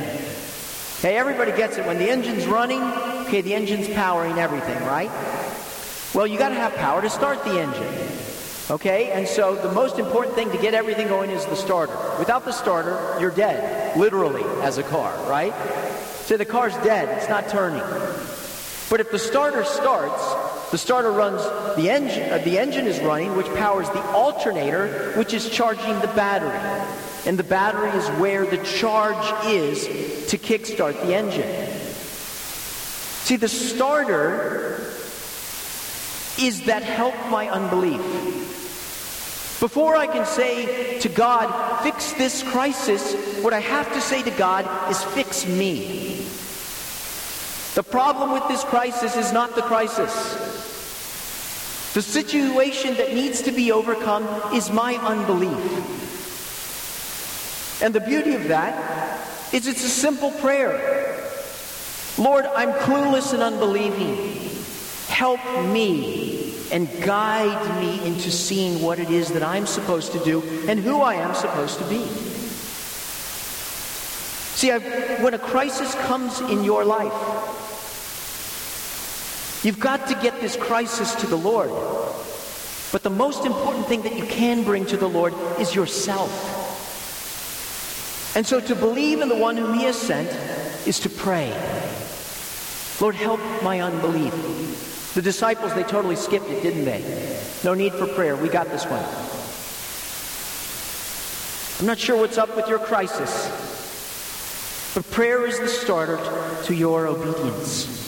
Okay, 0.98 1.16
everybody 1.16 1.52
gets 1.52 1.78
it. 1.78 1.86
When 1.86 1.98
the 1.98 2.10
engine's 2.10 2.46
running, 2.46 2.82
okay, 3.28 3.40
the 3.40 3.54
engine's 3.54 3.86
powering 3.88 4.36
everything, 4.38 4.84
right? 4.84 5.10
Well, 6.12 6.26
you 6.26 6.38
got 6.38 6.48
to 6.48 6.56
have 6.56 6.74
power 6.74 7.00
to 7.00 7.08
start 7.08 7.44
the 7.44 7.60
engine. 7.60 8.08
Okay, 8.68 9.12
and 9.12 9.28
so 9.28 9.54
the 9.54 9.72
most 9.72 9.98
important 9.98 10.34
thing 10.34 10.50
to 10.50 10.58
get 10.58 10.74
everything 10.74 11.06
going 11.06 11.30
is 11.30 11.44
the 11.46 11.54
starter. 11.54 11.96
Without 12.18 12.44
the 12.44 12.52
starter, 12.52 13.16
you're 13.20 13.30
dead, 13.30 13.96
literally, 13.96 14.42
as 14.62 14.78
a 14.78 14.82
car, 14.82 15.12
right? 15.28 15.54
So 16.26 16.36
the 16.36 16.44
car's 16.44 16.74
dead, 16.78 17.16
it's 17.16 17.28
not 17.28 17.48
turning. 17.48 17.82
But 18.90 18.98
if 18.98 19.12
the 19.12 19.18
starter 19.20 19.64
starts, 19.64 20.70
the 20.72 20.78
starter 20.78 21.12
runs 21.12 21.42
the 21.76 21.90
engine, 21.90 22.32
uh, 22.32 22.38
the 22.38 22.58
engine 22.58 22.86
is 22.86 23.00
running, 23.00 23.36
which 23.36 23.52
powers 23.54 23.88
the 23.90 24.02
alternator, 24.10 25.12
which 25.16 25.32
is 25.32 25.48
charging 25.48 25.98
the 26.00 26.08
battery. 26.08 26.58
And 27.26 27.38
the 27.38 27.44
battery 27.44 27.90
is 27.90 28.08
where 28.20 28.46
the 28.46 28.58
charge 28.58 29.46
is 29.46 29.84
to 30.30 30.38
kickstart 30.38 31.00
the 31.06 31.14
engine. 31.14 31.70
See, 33.24 33.36
the 33.36 33.48
starter 33.48 34.90
is 36.40 36.62
that 36.62 36.82
help 36.82 37.14
my 37.30 37.48
unbelief. 37.48 38.00
Before 39.60 39.94
I 39.94 40.06
can 40.06 40.24
say 40.24 40.98
to 41.00 41.08
God, 41.10 41.82
fix 41.82 42.14
this 42.14 42.42
crisis, 42.42 43.14
what 43.42 43.52
I 43.52 43.60
have 43.60 43.92
to 43.92 44.00
say 44.00 44.22
to 44.22 44.30
God 44.30 44.64
is 44.90 45.02
fix 45.04 45.46
me. 45.46 46.24
The 47.74 47.82
problem 47.82 48.32
with 48.32 48.48
this 48.48 48.64
crisis 48.64 49.16
is 49.16 49.32
not 49.32 49.54
the 49.54 49.62
crisis. 49.62 50.12
The 51.92 52.02
situation 52.02 52.94
that 52.94 53.12
needs 53.14 53.42
to 53.42 53.52
be 53.52 53.70
overcome 53.70 54.26
is 54.54 54.70
my 54.70 54.94
unbelief. 54.96 55.88
And 57.82 57.94
the 57.94 58.00
beauty 58.00 58.34
of 58.34 58.48
that 58.48 58.74
is 59.52 59.66
it's 59.66 59.84
a 59.84 59.88
simple 59.88 60.30
prayer. 60.32 61.16
Lord, 62.16 62.46
I'm 62.46 62.72
clueless 62.72 63.34
and 63.34 63.42
unbelieving. 63.42 64.49
Help 65.20 65.40
me 65.66 66.54
and 66.72 66.88
guide 67.02 67.78
me 67.78 68.02
into 68.06 68.30
seeing 68.30 68.80
what 68.80 68.98
it 68.98 69.10
is 69.10 69.28
that 69.34 69.42
I'm 69.42 69.66
supposed 69.66 70.12
to 70.12 70.24
do 70.24 70.40
and 70.66 70.80
who 70.80 71.02
I 71.02 71.16
am 71.16 71.34
supposed 71.34 71.78
to 71.78 71.84
be. 71.84 72.06
See, 74.56 74.72
I've, 74.72 75.22
when 75.22 75.34
a 75.34 75.38
crisis 75.38 75.94
comes 76.06 76.40
in 76.40 76.64
your 76.64 76.86
life, 76.86 77.12
You've 79.62 79.78
got 79.78 80.08
to 80.08 80.14
get 80.14 80.40
this 80.40 80.56
crisis 80.56 81.14
to 81.16 81.26
the 81.26 81.36
Lord. 81.36 81.68
But 82.92 83.02
the 83.02 83.10
most 83.10 83.44
important 83.44 83.86
thing 83.86 84.00
that 84.02 84.16
you 84.16 84.24
can 84.24 84.64
bring 84.64 84.86
to 84.86 84.96
the 84.96 85.06
Lord 85.06 85.34
is 85.58 85.74
yourself. 85.74 86.32
And 88.34 88.46
so 88.46 88.58
to 88.58 88.74
believe 88.74 89.20
in 89.20 89.28
the 89.28 89.36
one 89.36 89.58
whom 89.58 89.74
he 89.74 89.84
has 89.84 90.00
sent 90.00 90.30
is 90.88 90.98
to 91.00 91.10
pray. 91.10 91.50
Lord, 93.02 93.16
help 93.16 93.40
my 93.62 93.80
unbelief. 93.80 94.89
The 95.14 95.22
disciples, 95.22 95.74
they 95.74 95.82
totally 95.82 96.16
skipped 96.16 96.48
it, 96.48 96.62
didn't 96.62 96.84
they? 96.84 97.02
No 97.64 97.74
need 97.74 97.92
for 97.92 98.06
prayer. 98.06 98.36
We 98.36 98.48
got 98.48 98.68
this 98.68 98.84
one. 98.84 99.04
I'm 101.80 101.86
not 101.86 101.98
sure 101.98 102.16
what's 102.16 102.38
up 102.38 102.54
with 102.54 102.68
your 102.68 102.78
crisis, 102.78 103.48
but 104.94 105.10
prayer 105.10 105.46
is 105.46 105.58
the 105.58 105.66
starter 105.66 106.18
to 106.64 106.74
your 106.74 107.06
obedience. 107.06 107.98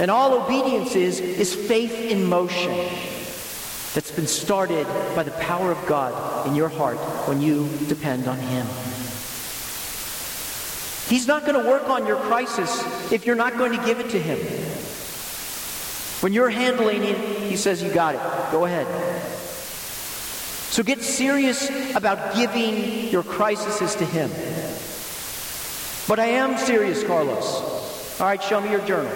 And 0.00 0.10
all 0.10 0.34
obedience 0.34 0.96
is, 0.96 1.20
is 1.20 1.54
faith 1.54 1.92
in 1.92 2.24
motion 2.24 2.88
that's 3.94 4.10
been 4.10 4.26
started 4.26 4.86
by 5.14 5.22
the 5.22 5.30
power 5.32 5.70
of 5.70 5.86
God 5.86 6.46
in 6.46 6.54
your 6.54 6.68
heart 6.68 6.98
when 7.28 7.40
you 7.40 7.68
depend 7.88 8.26
on 8.26 8.38
Him. 8.38 8.66
He's 11.08 11.26
not 11.26 11.46
going 11.46 11.62
to 11.62 11.68
work 11.68 11.88
on 11.88 12.06
your 12.06 12.16
crisis 12.16 12.82
if 13.12 13.24
you're 13.24 13.36
not 13.36 13.56
going 13.56 13.78
to 13.78 13.84
give 13.86 14.00
it 14.00 14.10
to 14.10 14.20
Him. 14.20 14.38
When 16.20 16.32
you're 16.32 16.50
handling 16.50 17.02
it, 17.04 17.18
He 17.48 17.56
says, 17.56 17.82
You 17.82 17.92
got 17.92 18.14
it. 18.14 18.52
Go 18.52 18.64
ahead. 18.64 18.86
So 20.70 20.82
get 20.82 21.02
serious 21.02 21.70
about 21.94 22.34
giving 22.34 23.08
your 23.08 23.22
crises 23.22 23.94
to 23.94 24.04
Him. 24.04 24.30
But 26.08 26.20
I 26.20 26.26
am 26.26 26.56
serious, 26.58 27.02
Carlos. 27.02 28.20
All 28.20 28.26
right, 28.26 28.42
show 28.42 28.60
me 28.60 28.70
your 28.70 28.84
journal. 28.86 29.12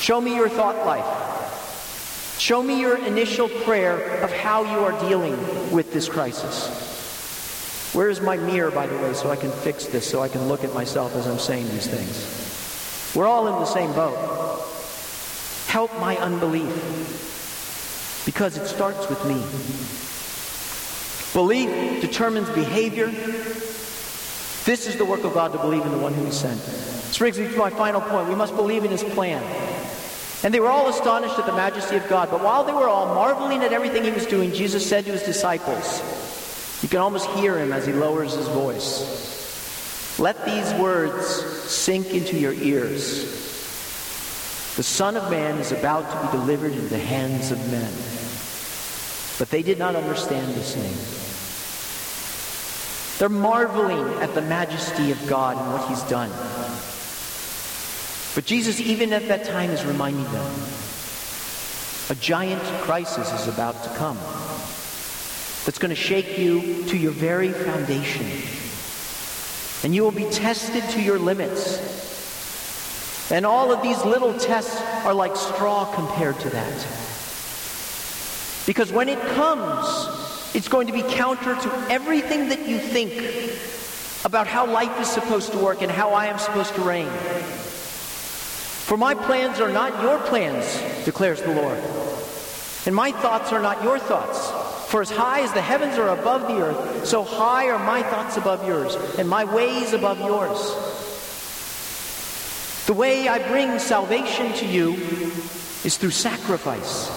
Show 0.00 0.20
me 0.20 0.34
your 0.34 0.48
thought 0.48 0.86
life. 0.86 2.38
Show 2.38 2.62
me 2.62 2.80
your 2.80 2.96
initial 2.98 3.48
prayer 3.48 4.22
of 4.22 4.32
how 4.32 4.62
you 4.62 4.84
are 4.84 5.08
dealing 5.08 5.36
with 5.72 5.92
this 5.92 6.08
crisis. 6.08 6.88
Where 7.94 8.08
is 8.08 8.20
my 8.20 8.36
mirror, 8.36 8.70
by 8.70 8.86
the 8.86 8.96
way, 8.98 9.12
so 9.14 9.30
I 9.30 9.36
can 9.36 9.50
fix 9.50 9.86
this, 9.86 10.08
so 10.08 10.22
I 10.22 10.28
can 10.28 10.46
look 10.46 10.62
at 10.62 10.72
myself 10.72 11.14
as 11.16 11.26
I'm 11.26 11.38
saying 11.38 11.68
these 11.68 11.86
things? 11.86 13.14
We're 13.16 13.26
all 13.26 13.48
in 13.48 13.54
the 13.54 13.66
same 13.66 13.92
boat. 13.92 14.16
Help 15.68 15.92
my 16.00 16.16
unbelief 16.16 16.72
because 18.24 18.56
it 18.56 18.66
starts 18.66 19.08
with 19.08 19.22
me. 19.26 19.36
Belief 21.34 22.00
determines 22.00 22.48
behavior. 22.50 23.06
This 24.64 24.86
is 24.86 24.96
the 24.96 25.04
work 25.04 25.24
of 25.24 25.34
God 25.34 25.52
to 25.52 25.58
believe 25.58 25.82
in 25.82 25.92
the 25.92 25.98
one 25.98 26.14
who 26.14 26.24
he 26.24 26.32
sent. 26.32 26.58
This 26.60 27.18
brings 27.18 27.38
me 27.38 27.48
to 27.48 27.56
my 27.56 27.70
final 27.70 28.00
point. 28.00 28.28
We 28.28 28.34
must 28.34 28.56
believe 28.56 28.84
in 28.84 28.90
his 28.90 29.04
plan. 29.04 29.42
And 30.42 30.54
they 30.54 30.60
were 30.60 30.68
all 30.68 30.88
astonished 30.88 31.38
at 31.38 31.46
the 31.46 31.52
majesty 31.52 31.96
of 31.96 32.08
God. 32.08 32.30
But 32.30 32.42
while 32.42 32.64
they 32.64 32.72
were 32.72 32.88
all 32.88 33.14
marveling 33.14 33.62
at 33.62 33.72
everything 33.72 34.04
he 34.04 34.10
was 34.10 34.26
doing, 34.26 34.52
Jesus 34.52 34.88
said 34.88 35.04
to 35.04 35.12
his 35.12 35.22
disciples, 35.22 36.02
you 36.82 36.88
can 36.88 37.00
almost 37.00 37.28
hear 37.30 37.58
him 37.58 37.72
as 37.72 37.86
he 37.86 37.92
lowers 37.92 38.34
his 38.34 38.48
voice. 38.48 40.18
Let 40.18 40.44
these 40.44 40.72
words 40.80 41.26
sink 41.70 42.14
into 42.14 42.38
your 42.38 42.52
ears. 42.52 43.47
The 44.78 44.84
Son 44.84 45.16
of 45.16 45.28
Man 45.28 45.58
is 45.58 45.72
about 45.72 46.08
to 46.08 46.26
be 46.26 46.38
delivered 46.38 46.70
into 46.70 46.86
the 46.86 46.98
hands 46.98 47.50
of 47.50 47.58
men. 47.68 47.92
But 49.36 49.50
they 49.50 49.60
did 49.60 49.76
not 49.76 49.96
understand 49.96 50.54
this 50.54 50.76
name. 50.76 50.96
They're 53.18 53.28
marveling 53.28 54.06
at 54.22 54.36
the 54.36 54.42
majesty 54.42 55.10
of 55.10 55.26
God 55.26 55.56
and 55.56 55.72
what 55.72 55.88
he's 55.88 56.04
done. 56.04 56.30
But 58.36 58.44
Jesus, 58.44 58.78
even 58.78 59.12
at 59.12 59.26
that 59.26 59.46
time, 59.46 59.70
is 59.70 59.84
reminding 59.84 60.30
them 60.30 60.52
a 62.10 62.14
giant 62.14 62.62
crisis 62.82 63.32
is 63.32 63.52
about 63.52 63.82
to 63.82 63.90
come 63.96 64.16
that's 65.64 65.80
going 65.80 65.90
to 65.90 65.96
shake 65.96 66.38
you 66.38 66.84
to 66.84 66.96
your 66.96 67.10
very 67.10 67.52
foundation. 67.52 68.26
And 69.82 69.92
you 69.92 70.04
will 70.04 70.12
be 70.12 70.30
tested 70.30 70.84
to 70.90 71.02
your 71.02 71.18
limits. 71.18 71.98
And 73.30 73.44
all 73.44 73.72
of 73.72 73.82
these 73.82 74.02
little 74.04 74.32
tests 74.38 74.80
are 75.04 75.12
like 75.12 75.36
straw 75.36 75.92
compared 75.94 76.38
to 76.40 76.50
that. 76.50 76.86
Because 78.66 78.92
when 78.92 79.08
it 79.08 79.20
comes, 79.34 80.54
it's 80.54 80.68
going 80.68 80.86
to 80.86 80.92
be 80.92 81.02
counter 81.02 81.54
to 81.54 81.86
everything 81.90 82.48
that 82.48 82.66
you 82.66 82.78
think 82.78 83.12
about 84.24 84.46
how 84.46 84.66
life 84.66 84.98
is 85.00 85.08
supposed 85.08 85.52
to 85.52 85.58
work 85.58 85.82
and 85.82 85.90
how 85.90 86.10
I 86.12 86.26
am 86.26 86.38
supposed 86.38 86.74
to 86.74 86.80
reign. 86.82 87.10
For 88.88 88.96
my 88.96 89.14
plans 89.14 89.60
are 89.60 89.70
not 89.70 90.02
your 90.02 90.18
plans, 90.20 91.04
declares 91.04 91.42
the 91.42 91.54
Lord. 91.54 91.78
And 92.86 92.94
my 92.94 93.12
thoughts 93.12 93.52
are 93.52 93.60
not 93.60 93.82
your 93.82 93.98
thoughts. 93.98 94.50
For 94.90 95.02
as 95.02 95.10
high 95.10 95.40
as 95.40 95.52
the 95.52 95.60
heavens 95.60 95.98
are 95.98 96.08
above 96.18 96.48
the 96.48 96.62
earth, 96.62 97.06
so 97.06 97.22
high 97.22 97.68
are 97.68 97.78
my 97.78 98.02
thoughts 98.02 98.38
above 98.38 98.66
yours, 98.66 98.96
and 99.18 99.28
my 99.28 99.44
ways 99.44 99.92
above 99.92 100.18
yours. 100.18 100.58
The 102.88 102.94
way 102.94 103.28
I 103.28 103.46
bring 103.46 103.78
salvation 103.78 104.50
to 104.54 104.66
you 104.66 104.94
is 105.84 105.98
through 105.98 106.12
sacrifice. 106.12 107.10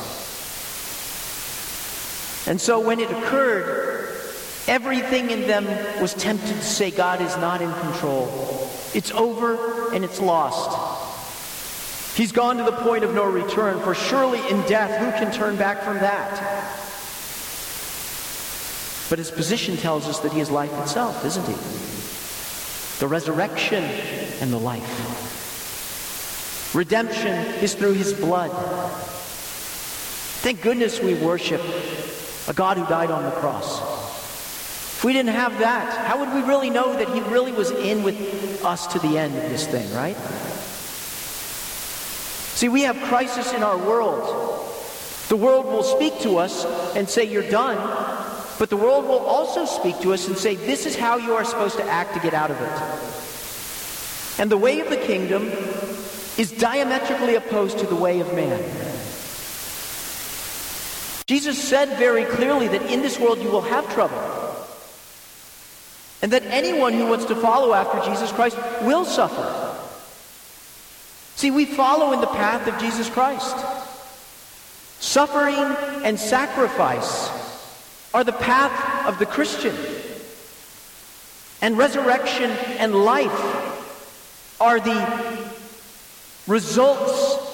And 2.46 2.60
so 2.60 2.82
when 2.82 3.00
it 3.00 3.10
occurred, 3.10 4.20
everything 4.68 5.30
in 5.30 5.48
them 5.48 5.66
was 6.02 6.14
tempted 6.14 6.56
to 6.56 6.62
say, 6.62 6.92
God 6.92 7.22
is 7.22 7.38
not 7.38 7.62
in 7.62 7.72
control. 7.72 8.28
It's 8.94 9.12
over 9.12 9.94
and 9.94 10.04
it's 10.04 10.20
lost. 10.20 12.18
He's 12.18 12.34
gone 12.34 12.58
to 12.58 12.66
the 12.66 12.74
point 12.74 13.06
of 13.06 13.16
no 13.16 13.24
return, 13.24 13.80
for 13.80 13.96
surely 13.96 14.46
in 14.50 14.62
death, 14.64 15.00
who 15.00 15.24
can 15.24 15.32
turn 15.32 15.56
back 15.56 15.84
from 15.84 16.00
that? 16.00 16.36
But 19.10 19.20
his 19.20 19.32
position 19.32 19.78
tells 19.78 20.06
us 20.06 20.20
that 20.20 20.34
he 20.34 20.42
is 20.42 20.52
life 20.52 20.78
itself, 20.82 21.24
isn't 21.24 21.48
he? 21.48 21.56
The 23.00 23.08
resurrection 23.08 23.86
and 24.42 24.52
the 24.52 24.60
life. 24.60 25.31
Redemption 26.74 27.38
is 27.62 27.74
through 27.74 27.94
his 27.94 28.14
blood. 28.14 28.52
Thank 30.42 30.62
goodness 30.62 31.00
we 31.00 31.14
worship 31.14 31.62
a 32.48 32.54
God 32.54 32.78
who 32.78 32.86
died 32.88 33.12
on 33.12 33.24
the 33.24 33.32
cross. 33.32 33.80
If 35.02 35.06
we 35.06 35.14
didn't 35.14 35.34
have 35.34 35.60
that, 35.60 36.08
how 36.08 36.20
would 36.20 36.34
we 36.34 36.48
really 36.48 36.70
know 36.70 36.94
that 36.94 37.10
He 37.10 37.22
really 37.22 37.52
was 37.52 37.72
in 37.72 38.04
with 38.04 38.64
us 38.64 38.88
to 38.88 39.00
the 39.00 39.18
end 39.18 39.36
of 39.36 39.44
this 39.50 39.66
thing, 39.68 39.92
right? 39.94 40.16
See, 42.56 42.70
we 42.70 42.82
have 42.82 42.98
crisis 43.10 43.54
in 43.54 43.64
our 43.64 43.78
world. 43.78 44.22
The 45.30 45.36
world 45.36 45.66
will 45.66 45.84
speak 45.84 46.20
to 46.22 46.38
us 46.38 46.66
and 46.96 47.10
say, 47.10 47.24
You're 47.24 47.50
done. 47.50 47.78
But 48.60 48.70
the 48.70 48.78
world 48.78 49.06
will 49.06 49.20
also 49.20 49.66
speak 49.66 50.00
to 50.02 50.14
us 50.14 50.28
and 50.28 50.38
say, 50.38 50.56
This 50.56 50.86
is 50.86 50.96
how 50.96 51.18
you 51.18 51.34
are 51.34 51.46
supposed 51.46 51.78
to 51.78 51.84
act 51.84 52.14
to 52.14 52.20
get 52.20 52.34
out 52.34 52.52
of 52.52 52.62
it. 52.62 54.40
And 54.40 54.52
the 54.52 54.58
way 54.58 54.82
of 54.82 54.90
the 54.90 54.98
kingdom 54.98 55.52
is 56.42 56.52
diametrically 56.54 57.36
opposed 57.36 57.78
to 57.78 57.86
the 57.86 57.96
way 57.96 58.20
of 58.20 58.34
man. 58.34 58.60
Jesus 61.28 61.56
said 61.56 62.00
very 62.00 62.26
clearly 62.26 62.68
that 62.68 62.82
in 62.92 63.04
this 63.04 63.20
world 63.20 63.38
you 63.38 63.52
will 63.52 63.62
have 63.62 63.88
trouble. 63.94 64.18
And 66.24 66.32
that 66.32 66.42
anyone 66.46 66.94
who 66.94 67.06
wants 67.06 67.26
to 67.26 67.36
follow 67.36 67.74
after 67.74 68.10
Jesus 68.10 68.32
Christ 68.32 68.58
will 68.82 69.06
suffer. 69.06 69.78
See, 71.36 71.52
we 71.52 71.66
follow 71.66 72.12
in 72.12 72.22
the 72.22 72.28
path 72.28 72.68
of 72.68 72.80
Jesus 72.80 73.08
Christ. 73.08 73.56
Suffering 75.00 75.76
and 76.04 76.20
sacrifice 76.20 77.30
are 78.16 78.24
the 78.24 78.34
path 78.34 79.06
of 79.06 79.20
the 79.20 79.28
Christian. 79.28 79.76
And 81.62 81.78
resurrection 81.78 82.50
and 82.80 82.96
life 82.96 84.60
are 84.60 84.80
the 84.80 85.51
results 86.48 87.50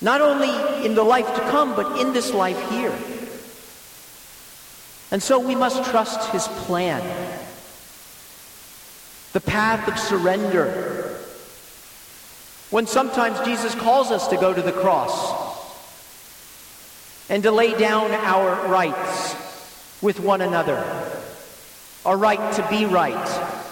not 0.00 0.20
only 0.20 0.86
in 0.86 0.94
the 0.94 1.02
life 1.02 1.26
to 1.34 1.40
come, 1.50 1.74
but 1.74 2.00
in 2.00 2.12
this 2.12 2.32
life 2.32 2.70
here. 2.70 2.96
And 5.10 5.22
so 5.22 5.38
we 5.38 5.54
must 5.54 5.90
trust 5.90 6.30
his 6.30 6.46
plan. 6.46 7.02
The 9.32 9.40
path 9.40 9.88
of 9.88 9.98
surrender. 9.98 11.18
When 12.70 12.86
sometimes 12.86 13.40
Jesus 13.40 13.74
calls 13.74 14.10
us 14.10 14.28
to 14.28 14.36
go 14.36 14.52
to 14.52 14.62
the 14.62 14.72
cross 14.72 15.48
and 17.30 17.42
to 17.42 17.50
lay 17.50 17.76
down 17.76 18.10
our 18.12 18.68
rights 18.68 19.34
with 20.02 20.20
one 20.20 20.42
another. 20.42 20.84
Our 22.04 22.16
right 22.16 22.54
to 22.54 22.68
be 22.68 22.84
right. 22.84 23.66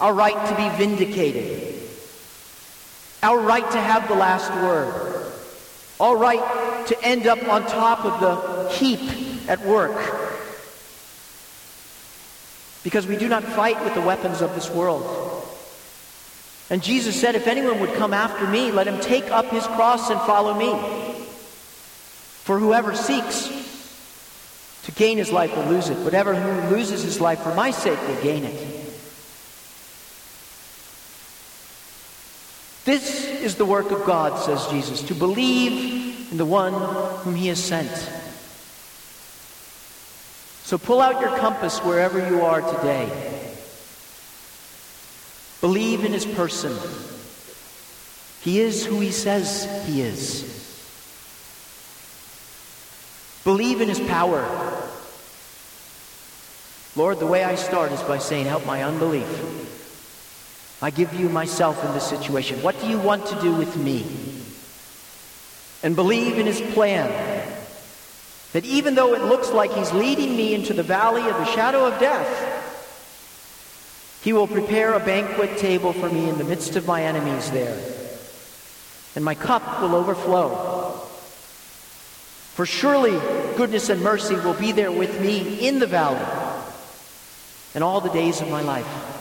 Our 0.00 0.12
right 0.12 0.48
to 0.48 0.56
be 0.56 0.68
vindicated. 0.84 1.81
Our 3.22 3.38
right 3.38 3.70
to 3.70 3.80
have 3.80 4.08
the 4.08 4.14
last 4.14 4.52
word 4.62 5.30
Our 6.00 6.16
right 6.16 6.86
to 6.86 7.04
end 7.04 7.26
up 7.26 7.46
on 7.48 7.62
top 7.62 8.04
of 8.04 8.20
the 8.20 8.68
heap 8.70 9.48
at 9.48 9.60
work. 9.60 9.96
Because 12.82 13.06
we 13.06 13.16
do 13.16 13.28
not 13.28 13.44
fight 13.44 13.82
with 13.84 13.94
the 13.94 14.00
weapons 14.00 14.40
of 14.40 14.54
this 14.54 14.68
world. 14.68 15.46
And 16.70 16.82
Jesus 16.82 17.20
said, 17.20 17.36
If 17.36 17.46
anyone 17.46 17.80
would 17.80 17.94
come 17.94 18.12
after 18.12 18.46
me, 18.48 18.72
let 18.72 18.88
him 18.88 18.98
take 19.00 19.30
up 19.30 19.46
his 19.46 19.64
cross 19.66 20.10
and 20.10 20.18
follow 20.22 20.54
me. 20.54 20.72
For 22.42 22.58
whoever 22.58 22.96
seeks 22.96 23.46
to 24.84 24.92
gain 24.92 25.18
his 25.18 25.30
life 25.30 25.56
will 25.56 25.66
lose 25.66 25.88
it. 25.90 25.98
Whatever 25.98 26.34
who 26.34 26.74
loses 26.74 27.04
his 27.04 27.20
life 27.20 27.40
for 27.40 27.54
my 27.54 27.70
sake 27.70 28.00
will 28.08 28.20
gain 28.22 28.44
it. 28.44 28.81
This 32.84 33.26
is 33.26 33.54
the 33.54 33.64
work 33.64 33.90
of 33.90 34.04
God, 34.04 34.42
says 34.42 34.66
Jesus, 34.66 35.02
to 35.02 35.14
believe 35.14 36.30
in 36.32 36.36
the 36.36 36.44
one 36.44 36.72
whom 36.72 37.34
he 37.34 37.48
has 37.48 37.62
sent. 37.62 37.90
So 40.64 40.78
pull 40.78 41.00
out 41.00 41.20
your 41.20 41.36
compass 41.38 41.78
wherever 41.80 42.18
you 42.28 42.42
are 42.42 42.60
today. 42.60 43.08
Believe 45.60 46.04
in 46.04 46.12
his 46.12 46.26
person. 46.26 46.76
He 48.42 48.60
is 48.60 48.84
who 48.84 48.98
he 48.98 49.12
says 49.12 49.86
he 49.86 50.00
is. 50.00 50.58
Believe 53.44 53.80
in 53.80 53.88
his 53.88 54.00
power. 54.00 54.42
Lord, 56.96 57.20
the 57.20 57.26
way 57.26 57.44
I 57.44 57.54
start 57.54 57.92
is 57.92 58.02
by 58.02 58.18
saying, 58.18 58.46
Help 58.46 58.66
my 58.66 58.82
unbelief. 58.82 59.61
I 60.82 60.90
give 60.90 61.14
you 61.14 61.28
myself 61.28 61.84
in 61.84 61.92
this 61.92 62.04
situation. 62.04 62.60
What 62.60 62.78
do 62.80 62.88
you 62.88 62.98
want 62.98 63.26
to 63.26 63.40
do 63.40 63.54
with 63.54 63.76
me? 63.76 64.04
And 65.84 65.94
believe 65.94 66.38
in 66.38 66.46
his 66.46 66.60
plan. 66.74 67.08
That 68.52 68.64
even 68.64 68.96
though 68.96 69.14
it 69.14 69.22
looks 69.22 69.50
like 69.50 69.72
he's 69.72 69.92
leading 69.92 70.36
me 70.36 70.54
into 70.54 70.74
the 70.74 70.82
valley 70.82 71.22
of 71.22 71.36
the 71.36 71.44
shadow 71.46 71.86
of 71.86 72.00
death, 72.00 72.60
he 74.24 74.32
will 74.32 74.48
prepare 74.48 74.94
a 74.94 75.00
banquet 75.00 75.56
table 75.56 75.92
for 75.92 76.10
me 76.10 76.28
in 76.28 76.36
the 76.36 76.44
midst 76.44 76.74
of 76.74 76.86
my 76.86 77.04
enemies 77.04 77.50
there. 77.52 77.80
And 79.14 79.24
my 79.24 79.36
cup 79.36 79.80
will 79.80 79.94
overflow. 79.94 80.90
For 82.54 82.66
surely 82.66 83.18
goodness 83.56 83.88
and 83.88 84.02
mercy 84.02 84.34
will 84.34 84.54
be 84.54 84.72
there 84.72 84.92
with 84.92 85.20
me 85.20 85.66
in 85.66 85.78
the 85.78 85.86
valley 85.86 86.26
and 87.74 87.84
all 87.84 88.00
the 88.00 88.10
days 88.10 88.40
of 88.40 88.50
my 88.50 88.62
life. 88.62 89.11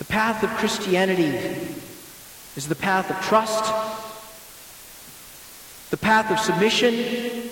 The 0.00 0.06
path 0.06 0.42
of 0.42 0.48
Christianity 0.56 1.36
is 2.56 2.66
the 2.66 2.74
path 2.74 3.10
of 3.10 3.20
trust, 3.20 3.62
the 5.90 5.98
path 5.98 6.30
of 6.30 6.38
submission, 6.40 7.50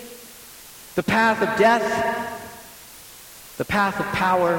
the 0.95 1.03
path 1.03 1.43
of 1.43 1.59
death, 1.59 1.85
the 3.59 3.67
path 3.67 4.01
of 4.01 4.07
power, 4.07 4.55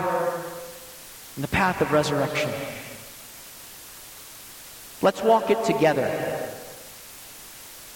and 1.34 1.43
the 1.43 1.47
path 1.47 1.82
of 1.82 1.91
resurrection. 1.91 2.52
Let's 5.02 5.23
walk 5.23 5.49
it 5.49 5.63
together, 5.63 6.47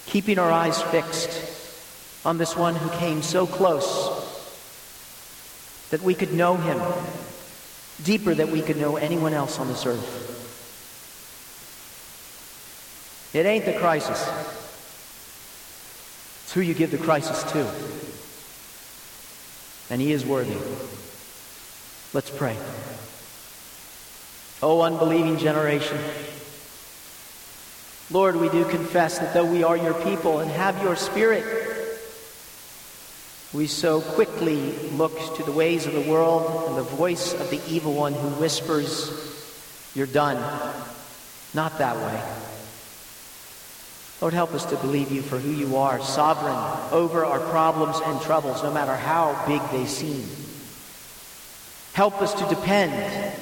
keeping 0.06 0.40
our 0.40 0.50
eyes 0.50 0.82
fixed 0.82 1.30
on 2.26 2.36
this 2.36 2.56
one 2.56 2.74
who 2.74 2.90
came 2.98 3.22
so 3.22 3.46
close 3.46 4.10
that 5.90 6.02
we 6.02 6.14
could 6.16 6.32
know 6.32 6.56
him 6.56 6.80
deeper 8.02 8.34
than 8.34 8.50
we 8.50 8.60
could 8.62 8.76
know 8.76 8.96
anyone 8.96 9.32
else 9.32 9.58
on 9.58 9.68
this 9.68 9.86
earth. 9.86 10.32
It 13.34 13.46
ain't 13.46 13.64
the 13.64 13.74
crisis. 13.74 14.20
It's 16.44 16.52
who 16.52 16.60
you 16.60 16.74
give 16.74 16.90
the 16.90 16.98
crisis 16.98 17.42
to. 17.52 17.68
And 19.90 20.00
he 20.00 20.12
is 20.12 20.24
worthy. 20.24 20.56
Let's 22.12 22.30
pray. 22.30 22.56
Oh, 24.62 24.82
unbelieving 24.82 25.36
generation. 25.38 25.98
Lord, 28.10 28.36
we 28.36 28.48
do 28.50 28.64
confess 28.66 29.18
that 29.18 29.34
though 29.34 29.50
we 29.50 29.64
are 29.64 29.76
your 29.76 29.94
people 29.94 30.38
and 30.38 30.50
have 30.50 30.80
your 30.82 30.94
spirit, 30.94 31.63
we 33.54 33.68
so 33.68 34.00
quickly 34.00 34.72
look 34.90 35.36
to 35.36 35.44
the 35.44 35.52
ways 35.52 35.86
of 35.86 35.92
the 35.92 36.00
world 36.00 36.68
and 36.68 36.76
the 36.76 36.82
voice 36.82 37.32
of 37.34 37.50
the 37.50 37.60
evil 37.68 37.94
one 37.94 38.12
who 38.12 38.28
whispers, 38.30 39.12
You're 39.94 40.08
done. 40.08 40.36
Not 41.54 41.78
that 41.78 41.96
way. 41.96 42.20
Lord, 44.20 44.34
help 44.34 44.54
us 44.54 44.64
to 44.66 44.76
believe 44.76 45.12
you 45.12 45.22
for 45.22 45.38
who 45.38 45.52
you 45.52 45.76
are, 45.76 46.02
sovereign 46.02 46.56
over 46.90 47.24
our 47.24 47.38
problems 47.50 47.96
and 48.04 48.20
troubles, 48.22 48.60
no 48.64 48.72
matter 48.72 48.96
how 48.96 49.40
big 49.46 49.62
they 49.70 49.86
seem. 49.86 50.26
Help 51.92 52.20
us 52.20 52.34
to 52.34 52.48
depend, 52.52 53.36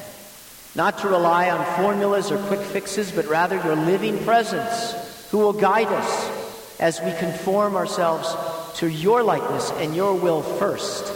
not 0.75 0.99
to 0.99 1.09
rely 1.09 1.49
on 1.49 1.65
formulas 1.77 2.31
or 2.31 2.37
quick 2.49 2.61
fixes, 2.61 3.11
but 3.11 3.27
rather 3.29 3.57
your 3.57 3.77
living 3.77 4.23
presence 4.25 5.31
who 5.31 5.39
will 5.39 5.55
guide 5.55 5.89
us 5.89 6.79
as 6.81 7.01
we 7.01 7.13
conform 7.13 7.77
ourselves 7.77 8.29
to 8.77 8.89
your 8.89 9.23
likeness 9.23 9.71
and 9.73 9.95
your 9.95 10.15
will 10.15 10.43
first. 10.43 11.13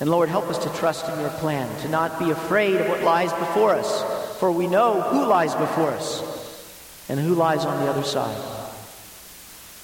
And 0.00 0.10
Lord, 0.10 0.28
help 0.28 0.46
us 0.46 0.58
to 0.58 0.78
trust 0.78 1.08
in 1.08 1.20
your 1.20 1.30
plan, 1.30 1.68
to 1.82 1.88
not 1.88 2.18
be 2.18 2.30
afraid 2.30 2.76
of 2.76 2.88
what 2.88 3.02
lies 3.02 3.32
before 3.34 3.74
us, 3.74 4.38
for 4.38 4.50
we 4.50 4.66
know 4.66 5.00
who 5.02 5.26
lies 5.26 5.54
before 5.54 5.90
us 5.90 7.06
and 7.08 7.20
who 7.20 7.34
lies 7.34 7.64
on 7.64 7.84
the 7.84 7.90
other 7.90 8.02
side. 8.02 8.40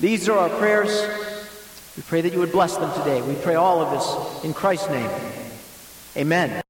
These 0.01 0.29
are 0.29 0.39
our 0.39 0.51
prayers. 0.59 0.91
We 1.97 2.03
pray 2.03 2.21
that 2.23 2.33
you 2.33 2.39
would 2.39 2.53
bless 2.53 2.77
them 2.77 2.93
today. 2.99 3.23
We 3.23 3.35
pray 3.35 3.55
all 3.55 3.81
of 3.81 3.91
this 3.91 4.45
in 4.45 4.55
Christ's 4.55 4.89
name. 4.89 5.11
Amen. 6.17 6.66